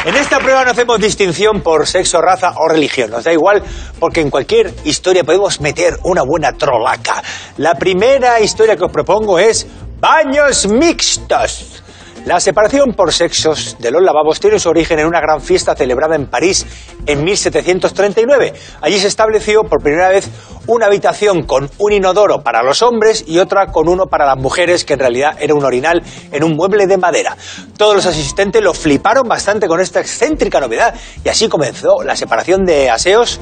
[0.05, 3.11] En esta prueba no hacemos distinción por sexo, raza o religión.
[3.11, 3.63] Nos da igual
[3.99, 7.23] porque en cualquier historia podemos meter una buena trolaca.
[7.57, 9.67] La primera historia que os propongo es
[9.99, 11.84] baños mixtos.
[12.25, 16.17] La separación por sexos de los lavabos tiene su origen en una gran fiesta celebrada
[16.17, 16.67] en París
[17.05, 18.55] en 1739.
[18.81, 20.31] Allí se estableció por primera vez
[20.67, 24.87] una habitación con un inodoro para los hombres y otra con uno para las mujeres,
[24.87, 27.37] que en realidad era un orinal en un mueble de madera.
[27.77, 32.65] Todos los asistentes lo fliparon bastante con esta excéntrica novedad y así comenzó la separación
[32.65, 33.39] de aseos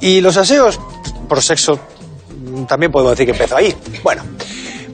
[0.00, 0.80] y los aseos
[1.28, 1.78] por sexo
[2.66, 3.76] también podemos decir que empezó ahí.
[4.02, 4.22] Bueno,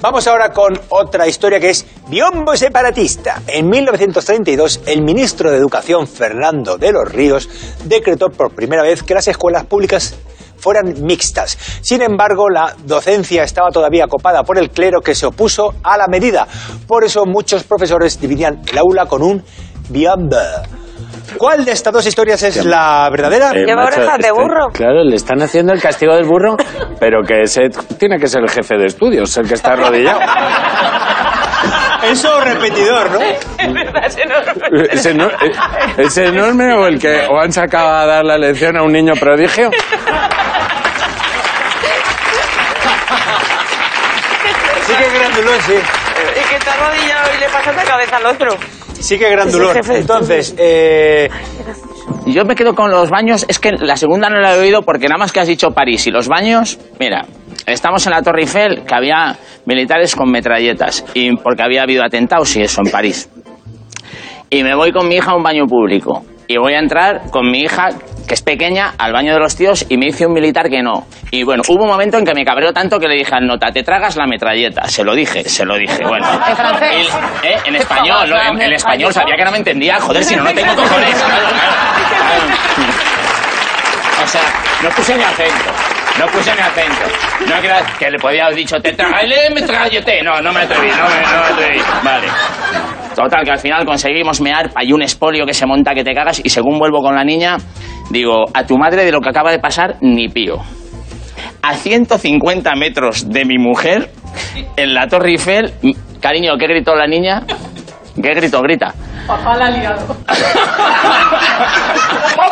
[0.05, 3.40] vamos ahora con otra historia que es biombo separatista.
[3.47, 7.49] En 1932, el ministro de Educación, Fernando de los Ríos,
[7.87, 10.14] decretó por primera vez que las escuelas públicas
[10.59, 11.57] fueran mixtas.
[11.81, 16.07] Sin embargo, la docencia estaba todavía copada por el clero que se opuso a la
[16.07, 16.47] medida.
[16.87, 19.43] Por eso muchos profesores dividían el aula con un
[19.88, 20.84] biombo.
[21.38, 23.51] ¿Cuál de estas dos historias es la verdadera?
[23.53, 24.68] Eh, Lleva macho, orejas de este- burro.
[24.73, 26.57] Claro, le están haciendo el castigo del burro,
[27.01, 27.68] pero que ese
[27.99, 30.20] tiene que ser el jefe de estudios, el que está arrodillado.
[32.05, 33.20] Eso repetidor, ¿no?
[34.90, 35.53] ¿Es, eno- eh,
[35.97, 39.14] ¿Es enorme o el que o han sacado a dar la lección a un niño
[39.18, 39.70] prodigio?
[44.87, 45.75] Sí que es grandulón, sí.
[45.75, 48.57] Y que está arrodillado y le pasa la cabeza al otro.
[49.05, 51.29] Sí que jefe de Entonces, eh,
[52.25, 53.45] Yo me quedo con los baños.
[53.51, 56.07] Es que la segunda no la he oído porque nada más que has dicho París
[56.07, 56.79] y los baños.
[56.99, 57.27] Mira,
[57.67, 59.37] estamos en la Torre Eiffel que había
[59.67, 63.29] militares con metralletas y porque había habido atentados y eso en París.
[64.49, 67.50] Y me voy con mi hija a un baño público y voy a entrar con
[67.50, 67.88] mi hija
[68.26, 71.07] que es pequeña al baño de los tíos y me dice un militar que no.
[71.30, 73.70] Y bueno, hubo un momento en que me cabreó tanto que le dije al nota,
[73.70, 74.87] te tragas la metralleta.
[74.88, 76.04] Se lo dije, se lo dije.
[76.07, 77.09] Bueno, ¿En francés?
[77.42, 77.57] Y- ¿eh?
[77.66, 78.37] En español, ¿no?
[78.40, 80.00] en, en español sabía que no me entendía.
[80.00, 81.14] Joder, si no, no tengo cojones.
[84.22, 84.40] O sea,
[84.83, 85.70] no puse ni acento.
[86.18, 87.02] No puse ni acento.
[87.46, 90.22] No que, que le podía haber dicho, te tragalé, me tragallete.
[90.22, 91.83] No, no me atreví, no me, no me atreví.
[92.02, 92.28] Vale.
[93.14, 96.40] Total, que al final conseguimos mear, hay un espolio que se monta que te cagas
[96.44, 97.59] y según vuelvo con la niña,
[98.11, 100.59] digo, a tu madre de lo que acaba de pasar, ni pío.
[101.62, 104.11] A 150 metros de mi mujer,
[104.77, 105.72] en la Torre Eiffel,
[106.20, 107.42] cariño, ¿qué gritó la niña?
[108.20, 108.61] ¿Qué gritó?
[108.62, 108.88] Grita.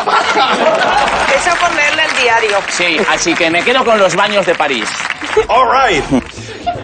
[1.37, 2.59] Eso por leerle el diario.
[2.69, 4.88] Sí, así que me quedo con los baños de París.
[5.49, 6.05] all right.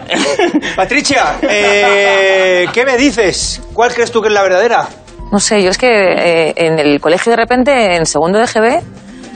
[0.75, 3.61] Patricia, eh, ¿qué me dices?
[3.73, 4.87] ¿Cuál crees tú que es la verdadera?
[5.31, 8.81] No sé, yo es que eh, en el colegio de repente, en segundo de GB,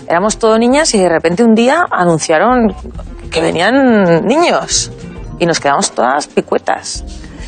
[0.08, 2.76] éramos todo niñas y de repente un día anunciaron
[3.32, 4.91] que venían niños
[5.39, 7.04] y nos quedamos todas picuetas.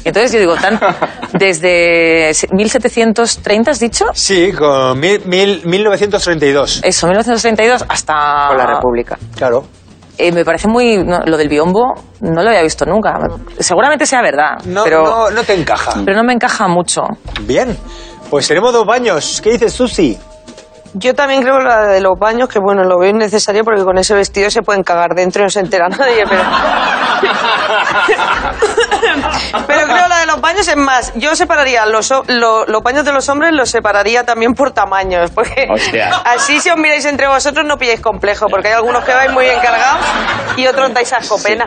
[0.06, 0.80] Entonces yo digo, tan,
[1.34, 4.06] desde 1730, ¿has dicho?
[4.13, 6.82] Sí, con mil, mil- 1932.
[6.84, 8.46] Eso, 1932 hasta...
[8.50, 9.18] Con la República.
[9.36, 9.65] Claro.
[10.18, 10.98] Eh, me parece muy...
[11.04, 13.18] no, lo del biombo no lo había visto nunca.
[13.60, 15.94] Seguramente sea verdad, No, pero, no, no te encaja.
[16.06, 17.02] pero no me encaja mucho.
[17.41, 17.78] Bien.
[18.30, 19.41] Pues tenemos dos baños.
[19.41, 20.18] ¿Qué dices, Susi?
[20.97, 24.13] Yo también creo la de los baños, que bueno, lo veo innecesario porque con ese
[24.15, 26.41] vestido se pueden cagar dentro y no se entera nadie, pero...
[29.67, 31.12] pero creo la de los baños es más.
[31.15, 35.67] Yo separaría los, lo- los baños de los hombres, los separaría también por tamaños, porque
[35.69, 36.12] Hostia.
[36.23, 39.43] así si os miráis entre vosotros no pilláis complejo, porque hay algunos que vais muy
[39.45, 40.05] bien cargados
[40.55, 41.65] y otros dais asco pena.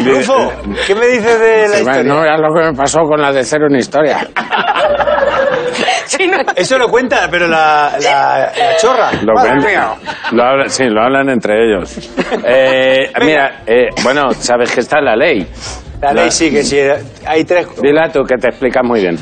[0.00, 0.50] Rufo,
[0.86, 2.02] ¿qué me dices de la historia?
[2.04, 4.26] no veas lo que me pasó con la de cero en historia.
[6.56, 9.10] Eso lo cuenta, pero la, la, la chorra.
[9.22, 9.94] Lo mía.
[10.32, 12.10] lo hablan- sí, lo hablan entre ellos.
[12.44, 15.46] Eh, mira, eh, bueno, sabes que está la ley.
[16.00, 16.78] La ley sí que sí.
[17.26, 17.66] Hay tres.
[17.80, 19.18] Dila tú, que te explica muy bien.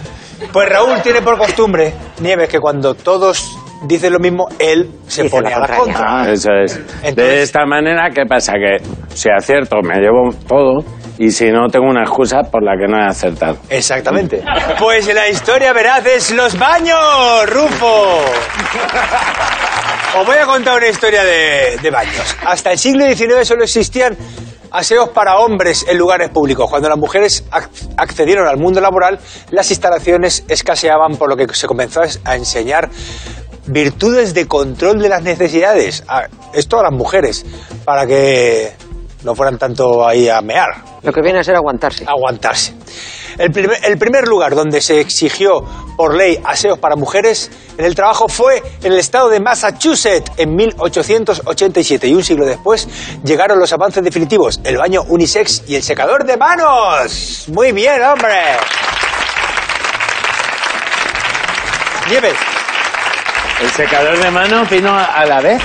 [0.53, 5.37] Pues Raúl tiene por costumbre, Nieves, que cuando todos dicen lo mismo, él se Dice
[5.37, 6.05] pone la a la contra.
[6.23, 6.77] Ah, eso es.
[7.03, 8.53] Entonces- De esta manera, ¿qué pasa?
[8.55, 8.77] Que
[9.15, 10.85] si acierto, me llevo todo.
[11.19, 13.57] Y si no, tengo una excusa por la que no he acertado.
[13.69, 14.43] Exactamente.
[14.79, 16.99] Pues la historia veraz es los baños,
[17.47, 18.21] Rufo.
[20.21, 22.37] Os voy a contar una historia de, de baños.
[22.47, 24.17] Hasta el siglo XIX solo existían
[24.71, 26.69] aseos para hombres en lugares públicos.
[26.71, 29.19] Cuando las mujeres ac- accedieron al mundo laboral,
[29.51, 32.89] las instalaciones escaseaban, por lo que se comenzó a enseñar
[33.67, 36.05] virtudes de control de las necesidades.
[36.09, 37.45] A- esto a las mujeres,
[37.85, 38.73] para que
[39.29, 40.69] no fueran tanto ahí a mear
[41.03, 42.05] Lo que viene a ser aguantarse.
[42.09, 42.75] aguantarse.
[43.37, 45.61] El primer, el primer lugar donde se exigió
[45.97, 50.57] por ley aseos para mujeres en el trabajo fue en el estado de Massachusetts en
[50.57, 52.89] 1887 y un siglo después
[53.23, 57.45] llegaron los avances definitivos, el baño unisex y el secador de manos.
[57.49, 58.57] Muy bien, hombre.
[62.09, 62.35] Nieves,
[63.61, 65.61] ¿El secador de manos vino a, a la vez?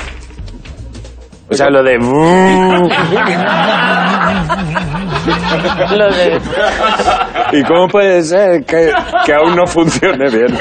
[1.53, 1.99] O sea, lo de...
[5.91, 6.41] Lo de...
[7.51, 8.91] ¿Y cómo puede ser que,
[9.23, 10.57] que aún no funcione bien?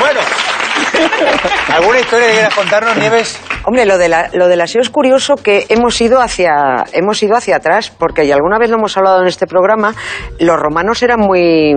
[0.00, 0.20] bueno,
[1.72, 3.40] ¿alguna historia que quieras contarnos, Nieves?
[3.66, 7.34] Hombre, lo de la, lo del aseo es curioso que hemos ido hacia hemos ido
[7.34, 9.94] hacia atrás porque y alguna vez lo hemos hablado en este programa.
[10.38, 11.72] Los romanos eran muy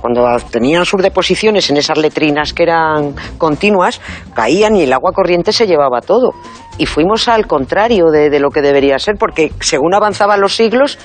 [0.00, 4.00] cuando tenían sus deposiciones en esas letrinas que eran continuas
[4.34, 6.32] caían y el agua corriente se llevaba todo.
[6.76, 10.98] Y fuimos al contrario de, de lo que debería ser porque según avanzaban los siglos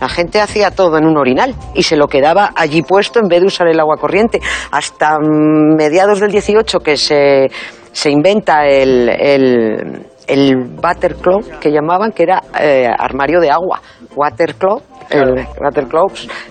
[0.00, 3.40] la gente hacía todo en un orinal y se lo quedaba allí puesto en vez
[3.40, 4.40] de usar el agua corriente.
[4.70, 7.48] Hasta mediados del 18 que se,
[7.96, 10.54] se inventa el, el, el
[10.84, 11.16] water
[11.58, 13.80] que llamaban, que era eh, armario de agua.
[14.14, 15.86] Water closet, el water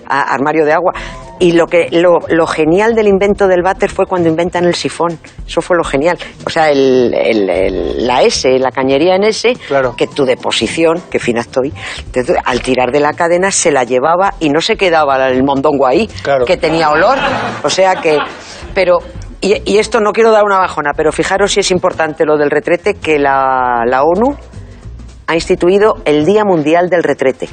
[0.08, 0.92] a- armario de agua.
[1.38, 5.16] Y lo, que, lo, lo genial del invento del váter fue cuando inventan el sifón.
[5.46, 6.18] Eso fue lo genial.
[6.44, 9.94] O sea, el, el- el- la S, la cañería en S, Claro.
[9.96, 11.72] que tu deposición, que fina estoy,
[12.10, 15.86] te- al tirar de la cadena se la llevaba y no se quedaba el mondongo
[15.86, 16.44] ahí, Claro.
[16.44, 17.18] que tenía olor.
[17.62, 18.18] O sea que,
[18.74, 18.98] pero,
[19.40, 22.94] y, esto no quiero dar una bajona, pero fijaros si es importante lo del retrete,
[22.94, 24.36] que la, la ONU
[25.26, 27.48] ha instituido el Día Mundial del Retrete,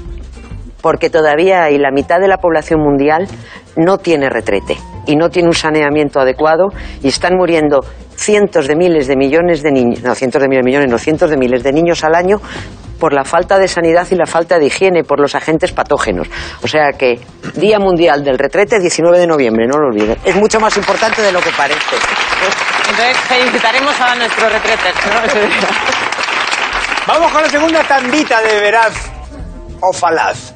[0.81, 3.27] porque todavía hay la mitad de la población mundial
[3.75, 6.69] no tiene retrete y no tiene un saneamiento adecuado
[7.01, 7.79] y están muriendo
[8.15, 11.29] cientos de miles de millones de niños, no cientos de miles de millones, no cientos
[11.29, 12.41] de miles de niños al año
[12.99, 16.27] por la falta de sanidad y la falta de higiene, por los agentes patógenos.
[16.61, 17.19] O sea que
[17.55, 20.17] Día Mundial del Retrete, 19 de noviembre, no lo olviden.
[20.23, 21.79] Es mucho más importante de lo que parece.
[22.89, 24.93] Entonces felicitaremos a nuestros retretes.
[25.05, 25.49] ¿no?
[27.13, 28.93] Vamos con la segunda tandita de veraz
[29.81, 30.52] o falaz.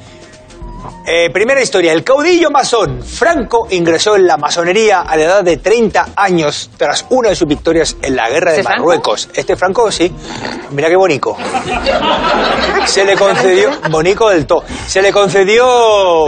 [1.06, 1.92] Eh, primera historia.
[1.92, 7.06] El caudillo masón Franco ingresó en la masonería a la edad de 30 años tras
[7.10, 8.84] una de sus victorias en la guerra de ¿Este Franco?
[8.84, 9.28] Marruecos.
[9.34, 10.12] Este Franco, sí.
[10.70, 11.36] Mira qué bonito.
[12.84, 13.70] Se le concedió...
[13.90, 14.64] Bonico del todo.
[14.86, 16.26] Se le concedió...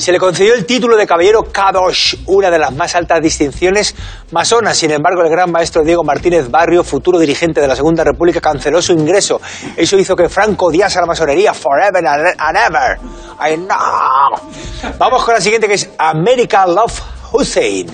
[0.00, 3.94] Se le concedió el título de caballero Kadosh, una de las más altas distinciones
[4.30, 4.78] masonas.
[4.78, 8.80] Sin embargo, el gran maestro Diego Martínez Barrio, futuro dirigente de la Segunda República, canceló
[8.80, 9.42] su ingreso.
[9.76, 12.98] Eso hizo que Franco odiase a la masonería forever and ever.
[13.46, 14.94] I know.
[14.98, 17.86] Vamos con la siguiente, que es American Love Hussein.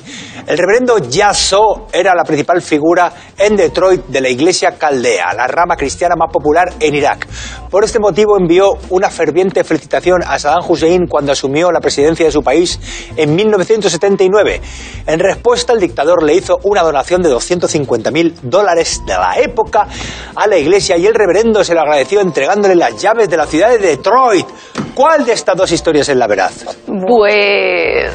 [0.46, 5.76] El reverendo Yasso era la principal figura en Detroit de la iglesia caldea, la rama
[5.76, 7.26] cristiana más popular en Irak.
[7.70, 12.32] Por este motivo envió una ferviente felicitación a Saddam Hussein cuando asumió la presidencia de
[12.32, 12.78] su país
[13.16, 14.60] en 1979.
[15.06, 19.88] En respuesta, el dictador le hizo una donación de 250 mil dólares de la época
[20.34, 23.70] a la iglesia y el reverendo se lo agradeció entregándole las llaves de la ciudad
[23.70, 24.46] de Detroit.
[24.94, 26.64] ¿Cuál de estas dos historias es la veraz?
[26.86, 28.10] Pues.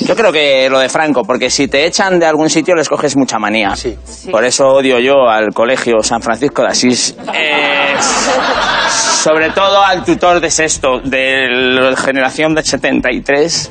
[0.00, 3.16] Yo creo que lo de Franco, porque si te echan de algún sitio les coges
[3.16, 3.74] mucha manía.
[3.76, 3.96] Sí.
[4.30, 7.16] Por eso odio yo al colegio San Francisco de Asís.
[7.32, 13.70] Eh, sobre todo al tutor de sexto, de la generación del 73.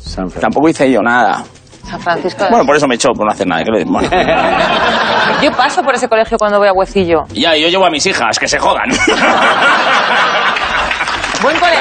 [0.00, 1.44] San Tampoco hice yo nada.
[1.88, 2.44] San Francisco.
[2.44, 3.62] de- Bueno, por eso me echó, por no hacer nada.
[3.64, 4.08] que le- bueno.
[5.42, 7.22] Yo paso por ese colegio cuando voy a Huecillo.
[7.32, 8.90] Ya, yo llevo a mis hijas, que se jodan.
[11.40, 11.79] Buen colegio.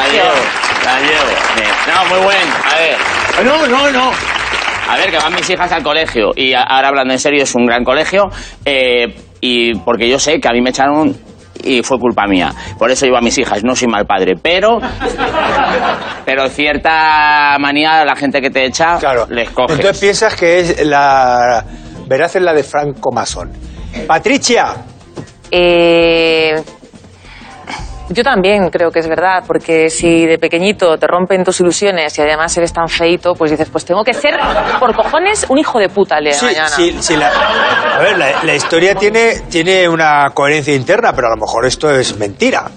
[1.00, 1.76] Llevo, la llevo.
[1.88, 2.48] No, muy buen.
[2.66, 3.46] A ver.
[3.46, 4.12] No, no, no.
[4.90, 6.32] A ver, que van mis hijas al colegio.
[6.36, 8.30] Y a- ahora hablando en serio, es un gran colegio.
[8.66, 9.06] eh,
[9.42, 11.16] y porque yo sé que a mí me echaron
[11.64, 12.54] y fue culpa mía.
[12.78, 13.64] Por eso llevo a mis hijas.
[13.64, 14.36] No soy mal padre.
[14.42, 14.80] Pero.
[16.26, 19.28] Pero cierta manía, la gente que te echa, Claro.
[19.30, 19.78] les coges.
[19.78, 21.64] Entonces piensas que es la
[22.08, 23.52] veraz es la de Franco Masón.
[24.08, 24.76] Patricia,
[25.52, 26.54] Eh,
[28.10, 32.22] yo también creo que es verdad, porque si de pequeñito te rompen tus ilusiones y
[32.22, 34.38] además eres tan feito, pues dices, pues tengo que ser,
[34.80, 36.70] por cojones, un hijo de puta de sí, mañana.
[36.70, 41.32] sí, sí, la, a ver, la, la historia tiene, tiene una coherencia interna, pero a
[41.32, 42.70] lo mejor esto es mentira.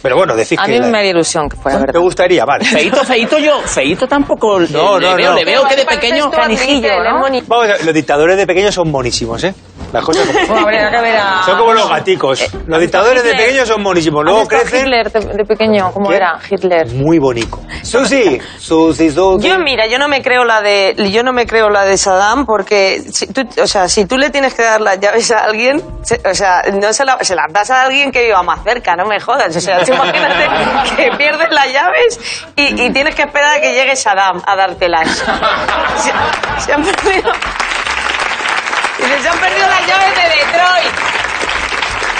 [0.00, 2.00] Pero bueno, decís A que mí la- me haría ilusión que fuera ¿te verdad.
[2.00, 2.44] gustaría?
[2.44, 2.64] Vale.
[2.64, 3.58] Feito, feito yo.
[3.62, 4.60] Feito tampoco.
[4.60, 5.36] le- No, le no, veo, no.
[5.36, 6.30] Le veo que de pequeño.
[6.30, 7.26] canijillo, ¿no?
[7.48, 9.52] Vamos, a los dictadores de pequeños son monísimos, ¿eh?
[9.92, 12.46] Las cosas como- a- Son como los gaticos.
[12.66, 13.46] Los dictadores de Hitler.
[13.46, 14.20] pequeños son monísimos.
[14.20, 16.16] ¿Has Luego crecen Hitler de, de pequeño, ¿cómo ¿Qué?
[16.16, 16.38] era?
[16.48, 16.86] Hitler.
[16.92, 17.58] muy bonito.
[17.82, 19.48] Susi, Susi, Susi.
[19.48, 22.44] Yo mira, yo no me creo la de yo no me creo la de Saddam
[22.44, 25.82] porque si tú, o sea, si tú le tienes que dar las llaves a alguien,
[26.02, 28.94] se- o sea, no se, la- se las das a alguien que viva más cerca,
[28.96, 30.48] no me jodas, o sea, tú imagínate
[30.96, 32.20] que pierdes las llaves
[32.56, 35.08] y, y tienes que esperar a que llegue Saddam a dártelas.
[35.98, 36.12] Se,
[36.64, 37.30] se han perdido
[39.22, 40.94] Se han perdido las llaves de Detroit.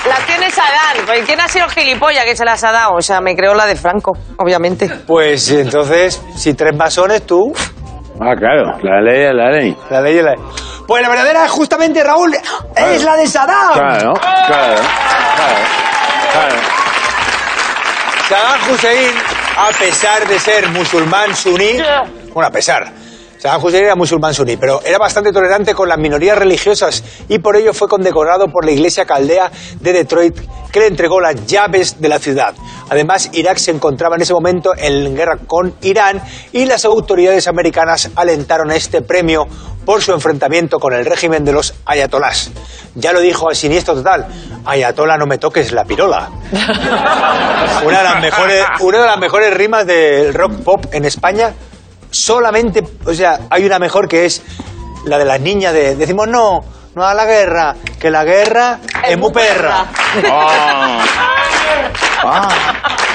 [0.08, 1.06] Las tiene Saddam.
[1.06, 2.94] Pues, ¿Quién ha sido el gilipollas que se las ha dado?
[2.94, 4.88] O sea, me creo la de Franco, obviamente.
[5.06, 7.52] Pues entonces, si tres masones, tú,
[8.20, 9.76] Ah, claro, la ley es la ley.
[9.90, 10.34] la ley es la
[10.88, 12.34] Pues la verdadera es justamente, Raúl,
[12.74, 13.72] es la de Saddam.
[13.74, 15.60] Claro, claro, claro,
[16.32, 16.54] claro.
[18.28, 19.14] Saddam Hussein,
[19.56, 21.80] a pesar de ser musulmán suní,
[22.34, 22.90] bueno, a pesar,
[23.38, 27.56] Saddam Hussein era musulmán suní, pero era bastante tolerante con las minorías religiosas y por
[27.56, 30.36] ello fue condecorado por la iglesia caldea de Detroit
[30.72, 32.54] que le entregó las llaves de la ciudad.
[32.90, 36.20] Además, Irak se encontraba en ese momento en guerra con Irán
[36.52, 39.46] y las autoridades americanas alentaron este premio
[39.84, 42.50] por su enfrentamiento con el régimen de los ayatolás.
[42.96, 44.26] Ya lo dijo al siniestro total,
[44.66, 46.28] ayatola no me toques la pirola.
[47.86, 51.54] Una de las mejores, una de las mejores rimas del rock pop en España.
[52.10, 54.42] Solamente, o sea, hay una mejor que es
[55.04, 56.60] la de las niñas de decimos no,
[56.94, 59.86] no a la guerra, que la guerra es, muy perra.
[62.24, 62.48] Oh.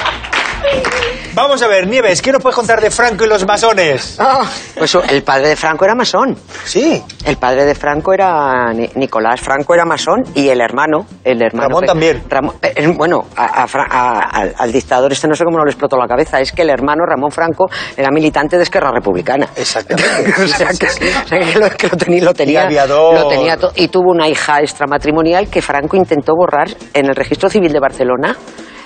[1.34, 4.16] Vamos a ver, Nieves, ¿qué nos puedes contar de Franco y los masones?
[4.20, 6.36] Ah, pues el padre de Franco era masón.
[6.64, 11.42] Sí, El padre de Franco era Ni- Nicolás Franco era masón y el hermano, el
[11.42, 12.22] hermano Ramón también.
[12.28, 15.64] Ramón- eh, eh, bueno, a- a a- al, al dictador este no sé cómo no
[15.64, 19.48] le explotó la cabeza, es que el hermano Ramón Franco era militante de Esquerra Republicana.
[19.56, 20.30] exactamente.
[20.44, 23.58] o sea, que, o sea, que lo, que lo tenía, lo tenía, Y lo tenía
[23.74, 28.36] y tuvo una hija extramatrimonial que Franco intentó borrar en el registro civil de Barcelona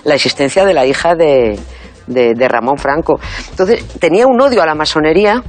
[0.05, 1.59] la existencia de la hija de,
[2.09, 3.21] de- Ramón Franco.
[3.51, 5.43] Entonces, tenía un odio a la masonería.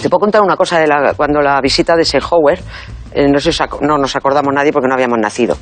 [0.00, 2.60] Te puedo contar una cosa de la, cuando la visita de Eisenhower,
[3.12, 3.50] eh, no, sé
[3.80, 5.56] no nos acordamos nadie porque no habíamos nacido.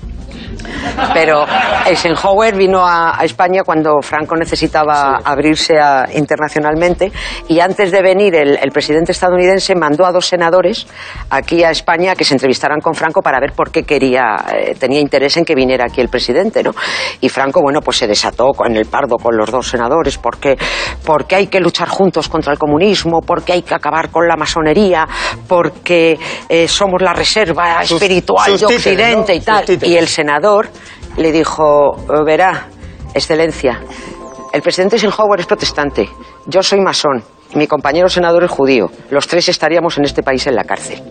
[1.13, 1.45] Pero
[1.87, 7.13] Eisenhower vino a, a España cuando Franco necesitaba abrirse a- internacionalmente
[7.49, 10.87] y antes de venir el, el presidente estadounidense mandó a dos senadores
[11.31, 14.75] aquí a España a que se entrevistaran con Franco para ver por qué quería, eh,
[14.79, 16.73] tenía interés en que viniera aquí el presidente, ¿no?
[17.21, 20.57] Y Franco, bueno, pues se desató en el pardo con los dos senadores porque,
[21.05, 25.07] porque hay que luchar juntos contra el comunismo, porque hay que acabar con la masonería,
[25.49, 26.19] porque
[26.49, 27.44] eh, somos la reserva
[27.87, 29.39] Sus- espiritual sus de títeres, Occidente ¿no?
[29.39, 29.89] y tal.
[29.91, 30.69] Y el senador
[31.17, 32.69] le dijo, verá,
[33.15, 33.81] excelencia,
[34.53, 36.09] el presidente Eisenhower es protestante,
[36.47, 37.23] yo soy masón,
[37.55, 41.03] mi compañero senador es judío, los tres estaríamos en este país en la cárcel.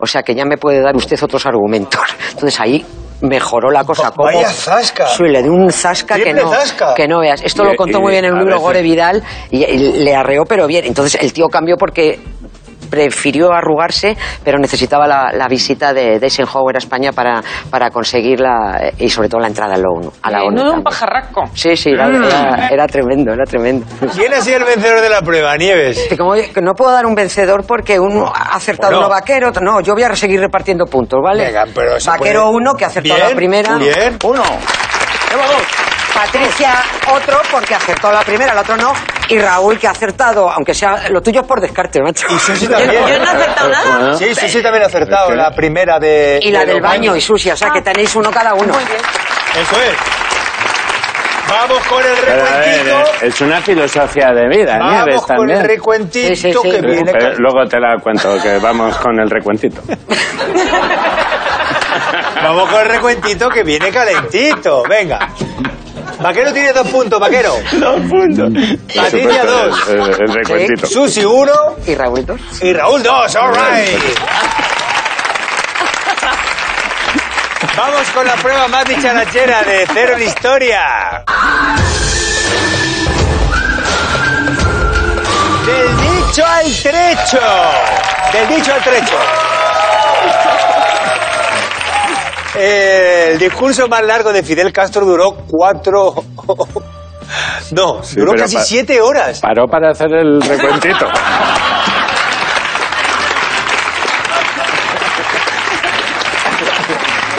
[0.00, 2.00] O sea que ya me puede dar usted otros argumentos.
[2.30, 2.86] Entonces ahí
[3.20, 4.12] mejoró la cosa.
[4.12, 4.26] ¿Cómo?
[4.26, 5.08] Vaya zasca.
[5.08, 6.94] Sí, le dio un zasca que no, zasca.
[6.94, 7.42] que no veas.
[7.42, 10.14] Esto Y- lo contó y- muy bien en un libro Gore Vidal y, y le
[10.14, 10.84] arreó pero bien.
[10.84, 12.20] Entonces el tío cambió porque
[12.90, 18.40] prefirió arrugarse, pero necesitaba la, la visita de, de Eisenhower a España para, para conseguir
[18.40, 20.12] la, y sobre todo la entrada a la ONU.
[20.22, 21.44] A la Eh, ONU no era un pajarraco.
[21.54, 23.86] Sí, sí, era, era- era tremendo, era tremendo.
[24.14, 26.06] ¿Quién ha sido el vencedor de la prueba, Nieves?
[26.08, 29.06] Que como que no puedo dar un vencedor porque uno ha acertado Bueno.
[29.06, 31.44] uno vaquero, otro no, yo voy a seguir repartiendo puntos, ¿vale?
[31.46, 33.76] Venga, pero se vaquero puede- uno que ha acertado Bien, la primera.
[33.76, 34.16] Bien.
[34.24, 34.42] Uno.
[34.42, 35.87] Llevo dos.
[36.18, 36.74] Patricia
[37.14, 38.92] otro porque acertó la primera, el otro no.
[39.28, 42.26] Y Raúl que ha acertado, aunque sea lo tuyo es por descarte, macho.
[42.28, 43.06] Y Susi Yo, también.
[43.06, 44.14] yo no he acertado nada.
[44.14, 45.30] Sí, Susi también ha acertado.
[45.36, 46.40] La primera de.
[46.42, 48.72] Y la de del baño y sushi, o sea que tenéis uno cada uno.
[48.74, 48.98] Muy bien.
[49.60, 49.94] Eso es.
[51.48, 53.24] Vamos con el Pero, a ver, recuentito.
[53.24, 55.58] eh, es una filosofía de vida, Nieves Vamos con también.
[55.60, 56.70] el recuentito Sí, sí, sí.
[56.70, 57.10] que viene.
[57.12, 59.80] Pero luego te la cuento, que vamos con el recuentito.
[62.42, 64.82] Vamos con el recuentito que viene calentito.
[64.88, 65.18] Venga.
[66.20, 67.54] Vaquero tiene dos puntos, vaquero.
[67.72, 68.50] Dos puntos.
[68.94, 69.88] Patricia, dos.
[69.88, 70.86] El, el recuentito.
[70.86, 71.52] Susi, uno.
[71.86, 72.40] Y Raúl dos.
[72.60, 73.36] Y Raúl, dos.
[73.36, 73.98] All right.
[77.76, 81.24] Vamos con la prueba más dicharachera de Cero en Historia.
[85.64, 87.40] Del dicho al trecho.
[88.32, 89.18] Del dicho al trecho.
[92.58, 96.14] El discurso más largo de Fidel Castro duró cuatro...
[97.72, 99.40] No, Sí, duró casi pa- siete horas.
[99.40, 101.06] Paró para hacer el recuentito.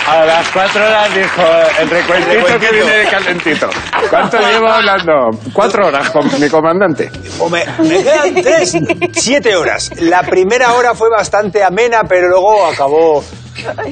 [0.08, 1.42] A las cuatro horas dijo
[1.80, 2.60] el recuentito, recuentito.
[2.60, 3.70] que viene de calentito.
[4.10, 5.14] ¿Cuánto llevo hablando?
[5.54, 7.12] Cuatro horas con mi comandante.
[7.40, 8.76] O me, me quedan tres,
[9.14, 9.92] siete horas.
[10.02, 13.24] La primera hora fue bastante amena, pero luego acabó.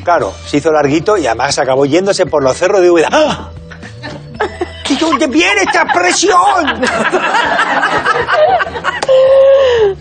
[0.03, 3.09] Claro, se hizo larguito y además acabó yéndose por los cerros de Úbeda.
[3.11, 3.51] ¡Ah!
[4.87, 6.37] ¿De dónde viene esta presión?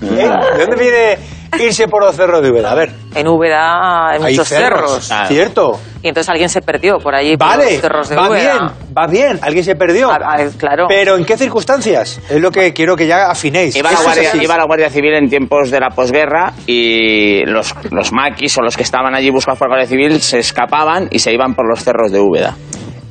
[0.03, 0.31] ¿Eh?
[0.57, 1.19] ¿De dónde viene
[1.59, 2.72] irse por los cerros de Úbeda?
[2.72, 5.11] A ver, En Úbeda hay hay muchos cerros.
[5.28, 5.80] ¿Cierto?
[6.03, 8.40] Y entonces alguien se perdió por allí, por Vale, los cerros de va Úbeda.
[8.40, 9.38] bien, va bien.
[9.42, 10.11] Alguien se perdió.
[10.11, 10.86] Ah, ah, claro.
[10.88, 12.20] Pero ¿en qué circunstancias?
[12.28, 13.74] Es lo que quiero que ya afinéis.
[13.76, 14.38] Iba la, guardia, así.
[14.42, 18.76] iba la Guardia Civil en tiempos de la posguerra y los, los maquis o los
[18.76, 21.82] que estaban allí buscados por la Guardia Civil se escapaban y se iban por los
[21.82, 22.55] cerros de Úbeda.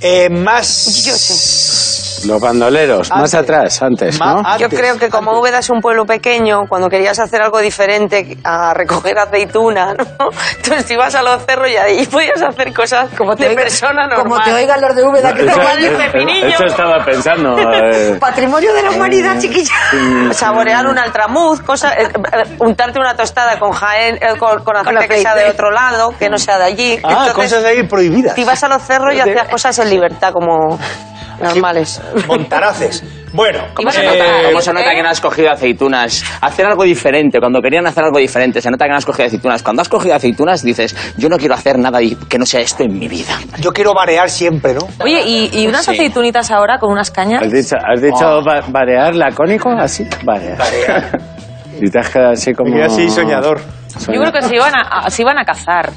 [0.02, 2.05] Eh, más...
[2.26, 4.40] Los bandoleros, más atrás, antes, ¿no?
[4.40, 5.40] antes, Yo creo que como.
[5.40, 10.30] Úbeda es un pueblo pequeño, cuando querías hacer algo diferente a recoger aceituna, ¿no?
[10.58, 14.24] Entonces ibas a los cerros y ahí podías hacer cosas como de oiga- persona normal.
[14.24, 16.48] Como te oigan los de Úbeda, que te Eso- pepinillo.
[16.48, 17.58] Eso estaba pensando.
[17.60, 19.74] eh, Patrimonio de la humanidad, chiquilla.
[20.32, 25.00] Saborear un altramuz, cosas, eh, eh, untarte una tostada con Jaén, eh, con, con aceite
[25.00, 27.00] Con que sea de otro lado, que no sea de allí.
[27.04, 28.36] Ah, Entonces, cosas ahí prohibidas.
[28.36, 30.80] te ibas a los cerros y hacías cosas en libertad como
[31.42, 32.02] normales.
[32.28, 33.04] Montaraces.
[33.34, 34.62] Bueno, ¿Cómo se, Eh, nota, cómo ¿eh?
[34.62, 36.24] se nota que no has cogido aceitunas?
[36.40, 39.62] Hacer algo diferente, cuando querían hacer algo diferente, se nota que no has cogido aceitunas.
[39.62, 42.84] Cuando has cogido aceitunas dices, yo no quiero hacer nada y- que no sea esto
[42.84, 43.38] en mi vida.
[43.60, 44.88] yo quiero variar siempre, ¿no?
[45.04, 45.92] Oye, ¿y, y unas Sí.
[45.92, 47.44] aceitunitas ahora con unas cañas?
[47.44, 49.70] ¿Has dicho, has dicho va- variar lacónico?
[49.72, 50.58] Así, variar.
[51.82, 52.72] Y te has quedado así como...
[52.74, 53.60] Quedé así soñador.
[54.08, 55.92] Yo creo que se iban a, a- se iban a cazar.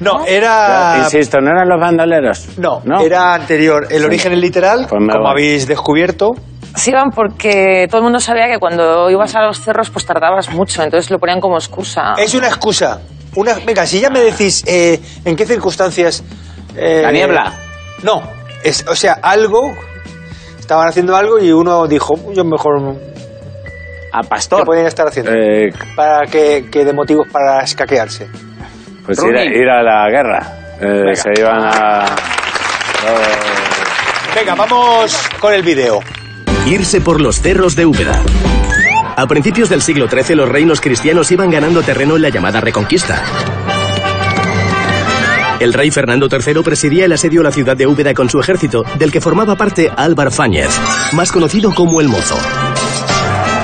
[0.00, 0.96] No, era...
[1.04, 2.58] Insisto, ¿no eran los bandoleros?
[2.58, 3.86] No, era anterior.
[3.90, 5.30] El origen es literal, Pues como voy.
[5.30, 6.30] habéis descubierto.
[6.76, 10.50] Se iban porque todo el mundo sabía que cuando ibas a los cerros pues tardabas
[10.50, 12.14] mucho, entonces lo ponían como excusa.
[12.16, 13.00] Es una excusa.
[13.34, 13.54] Una...
[13.66, 16.22] Venga, si ya me decís eh, en qué circunstancias...
[16.76, 17.52] eh, ¿La niebla?
[18.04, 18.22] No,
[18.62, 19.60] es, o sea, algo...
[20.60, 22.96] Estaban haciendo algo y uno dijo, yo mejor...
[24.12, 24.64] A ¿Qué pastor.
[24.64, 25.32] pueden estar haciendo?
[25.32, 28.28] Eh, Para que, que de motivos para escaquearse.
[29.08, 29.62] Pues ir a, Running.
[29.62, 30.52] ir a la guerra.
[30.82, 32.04] Eh, se iban a...
[34.34, 36.00] Venga, vamos con el vídeo.
[36.66, 38.20] Irse por los cerros de Úbeda.
[39.16, 43.24] A principios del siglo XIII los reinos cristianos iban ganando terreno en la llamada Reconquista.
[45.58, 48.84] El rey Fernando III presidía el asedio a la ciudad de Úbeda con su ejército,
[48.98, 50.78] del que formaba parte Álvar Fáñez,
[51.12, 52.36] más conocido como el Mozo.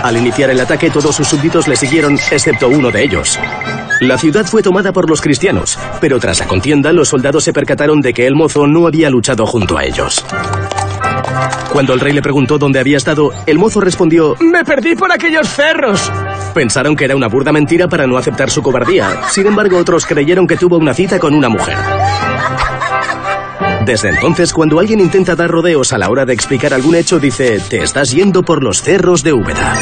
[0.02, 3.38] Al iniciar el ataque todos sus súbditos le siguieron, excepto uno de ellos.
[4.00, 8.00] La ciudad fue tomada por los cristianos, pero tras la contienda los soldados se percataron
[8.00, 10.24] de que el mozo no había luchado junto a ellos.
[11.72, 15.48] Cuando el rey le preguntó dónde había estado, el mozo respondió, Me perdí por aquellos
[15.48, 16.10] cerros.
[16.54, 19.22] Pensaron que era una burda mentira para no aceptar su cobardía.
[19.28, 21.76] Sin embargo, otros creyeron que tuvo una cita con una mujer.
[23.84, 27.60] Desde entonces, cuando alguien intenta dar rodeos a la hora de explicar algún hecho, dice,
[27.68, 29.76] te estás yendo por los cerros de Úbeda.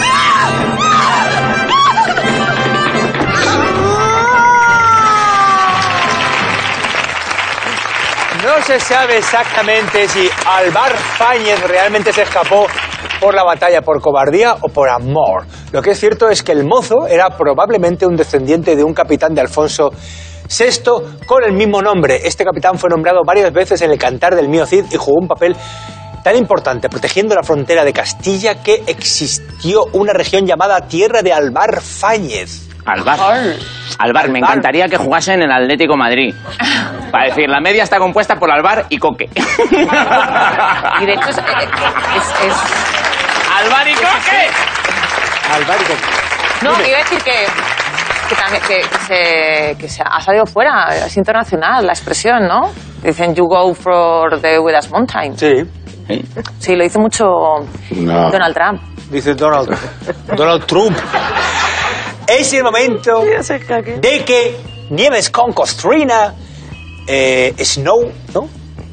[8.62, 12.68] No se sabe exactamente si Alvar Fáñez realmente se escapó
[13.20, 15.46] por la batalla por cobardía o por amor.
[15.72, 19.34] Lo que es cierto es que el mozo era probablemente un descendiente de un capitán
[19.34, 19.90] de Alfonso
[20.48, 22.20] VI con el mismo nombre.
[22.24, 25.26] Este capitán fue nombrado varias veces en el Cantar del Mío Cid y jugó un
[25.26, 25.56] papel
[26.22, 31.80] tan importante protegiendo la frontera de Castilla que existió una región llamada Tierra de Alvar
[31.80, 32.71] Fáñez.
[32.84, 33.18] Alvar.
[33.98, 36.34] Alvar, me encantaría que jugase en el Atlético Madrid.
[37.10, 39.28] Para decir, la media está compuesta por Alvar y Coque.
[41.00, 41.44] Y de hecho es, es-
[42.46, 42.62] es-
[43.56, 44.50] ¡Alvar y Coque!
[45.54, 46.02] Alvar y Coque.
[46.62, 47.46] No, iba a decir que,
[48.28, 52.70] que, también, que, que se, que se ha salido fuera, es internacional la expresión, ¿no?
[53.02, 55.36] Dicen, you go for the Vedas Mountain.
[55.38, 55.64] Sí,
[56.58, 57.24] Sí, lo dice mucho
[57.92, 58.30] No.
[58.30, 58.82] Donald Trump.
[59.10, 59.70] dice Donald,
[60.36, 60.96] Donald Trump.
[62.38, 64.56] Es el momento de que
[64.90, 66.34] Nieves con Costrina,
[67.06, 68.48] eh, Snow, ¿no?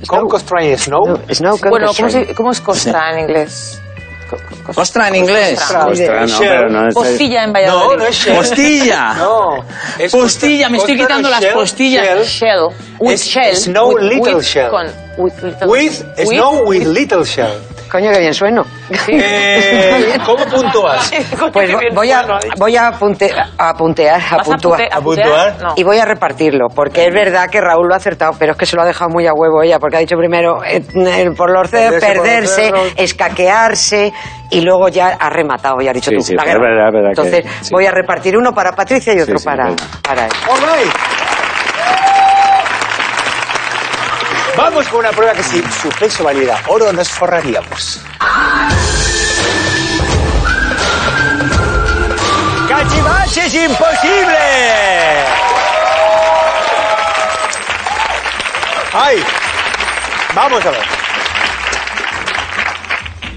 [0.08, 1.20] Con Costrina Snow.
[1.34, 3.82] Snow Bueno, ¿cómo, se- cómo es costra en inglés?
[4.30, 5.60] Co- co- Costra en inglés.
[5.60, 6.26] Costra.
[6.26, 7.98] No, pero no es- Postilla en No, Valladolid.
[7.98, 8.36] no es Shell.
[8.36, 9.14] Postilla.
[9.18, 9.66] No.
[9.98, 12.06] es Postilla, me estoy quitando las Shell, postillas.
[12.06, 12.26] Shell.
[12.26, 12.68] Shell.
[13.00, 13.56] With Es shell.
[13.56, 14.70] snow with, little with- shell.
[14.70, 14.88] Con,
[15.18, 17.60] with little With, Snow with Little Shell.
[17.92, 18.64] Coño, que bien sueno.
[19.08, 21.12] Eh, ¿Cómo puntúas?
[21.54, 22.24] Pues vo- voy a,
[22.58, 24.82] voy a, apunte- a puntear, a ¿Vas a puntuar.
[25.76, 28.66] Y voy a repartirlo, porque es verdad que Raúl lo ha acertado, pero es que
[28.66, 31.52] se lo ha dejado muy a huevo ella, porque ha dicho primero eh, eh, por
[31.52, 34.14] los cerros, Perderse por los escaquearse,
[34.52, 36.62] y luego ya ha rematado, ya ha dicho Sí, tú, sí, la es guerra.
[36.62, 37.74] verdad, es verdad que- Entonces sí.
[37.74, 39.70] voy a repartir uno para Patricia y otro sí, para,
[40.04, 40.32] para él.
[40.50, 41.29] All right.
[44.60, 48.02] Vamos con una prueba que si su peso valiera oro nos forraríamos.
[52.68, 54.38] ¡Cachivache es imposible!
[58.92, 59.24] ¡Ay!
[60.36, 60.84] Vamos a ver.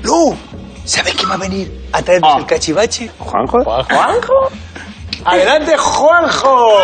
[0.03, 0.37] ¡Lu!
[0.85, 3.13] ¿Sabes quién va a venir a traernos el cachivache?
[3.21, 3.63] ¿Juanjo?
[3.63, 4.51] ¿Juanjo?
[5.25, 6.81] ¡Adelante, Juanjo!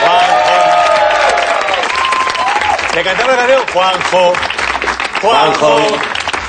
[0.00, 0.77] Juanjo.
[2.98, 4.32] Le cantamos la canción Juanjo.
[5.22, 5.76] Juanjo.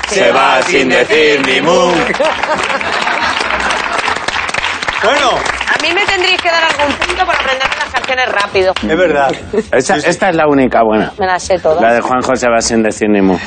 [0.08, 1.92] Se va sin decir ni mu.
[5.04, 5.30] Bueno,
[5.68, 8.72] A mí me tendríais que dar algún punto por aprenderme las canciones rápido.
[8.82, 9.32] es verdad.
[9.70, 11.12] Esta, esta es la única buena.
[11.20, 11.80] Me las sé todas.
[11.80, 13.38] La de Juan José va sin decir ni mu.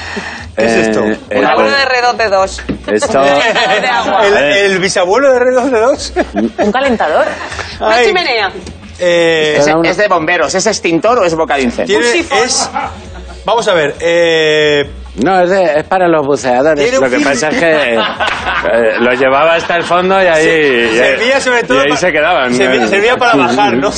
[0.55, 1.03] ¿Qué es esto?
[1.03, 2.63] eh, Un abuelo de redote 2.
[2.87, 3.21] Esto...
[3.81, 4.25] de agua.
[4.25, 6.13] ¿El, el bisabuelo de Redos de Dos?
[6.57, 7.27] Un calentador.
[7.81, 8.49] Una Ay, chimenea.
[8.99, 10.53] Eh, ¿Es, es de bomberos?
[10.55, 11.99] ¿Es extintor o es boca de incendio?
[11.99, 12.69] es...
[13.45, 13.95] Vamos a ver.
[13.99, 16.93] Eh, No, es, de- es para los buceadores.
[16.97, 17.99] Lo que pasa es que eh,
[18.99, 20.45] lo llevaba hasta el fondo y ahí,
[20.93, 22.53] y, servía sobre todo y ahí pa- se quedaban.
[22.55, 23.91] Servía, servía para bajar, ¿no?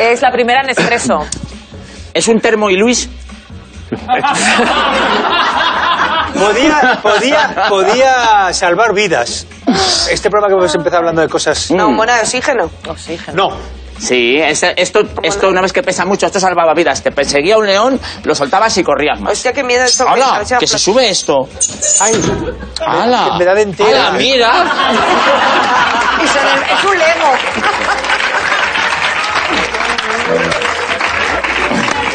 [0.00, 1.24] Es la primera en expreso.
[2.12, 3.08] ¿Es un termo y Luis?
[6.34, 9.46] Podía, podía, podía salvar vidas.
[10.10, 11.70] Este programa que hemos empezado hablando de cosas.
[11.70, 12.70] No, buena de oxígeno.
[12.88, 13.48] Oxígeno.
[13.48, 13.56] No.
[14.00, 17.02] Sí, ese- esto, esto una vez que pesa mucho, esto salvaba vidas.
[17.02, 19.32] Te perseguía un león, lo soltabas y corrías más.
[19.34, 20.06] Hostia, qué miedo esto.
[20.58, 21.48] Que se sube esto.
[22.00, 22.14] Ay,
[22.86, 23.36] ¡Hala!
[23.38, 24.08] me da de entera.
[24.08, 24.50] ¡Hala, mira!
[26.20, 27.30] Se le- Es un lego.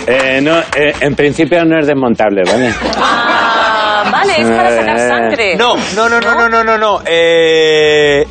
[0.08, 2.74] Eh, no, eh, en principio no es desmontable, ¿vale?
[2.98, 5.56] Ah, vale, es para sacar sangre.
[5.56, 7.02] no, no, no, no, no, no, no, no.
[7.06, 8.24] Eh,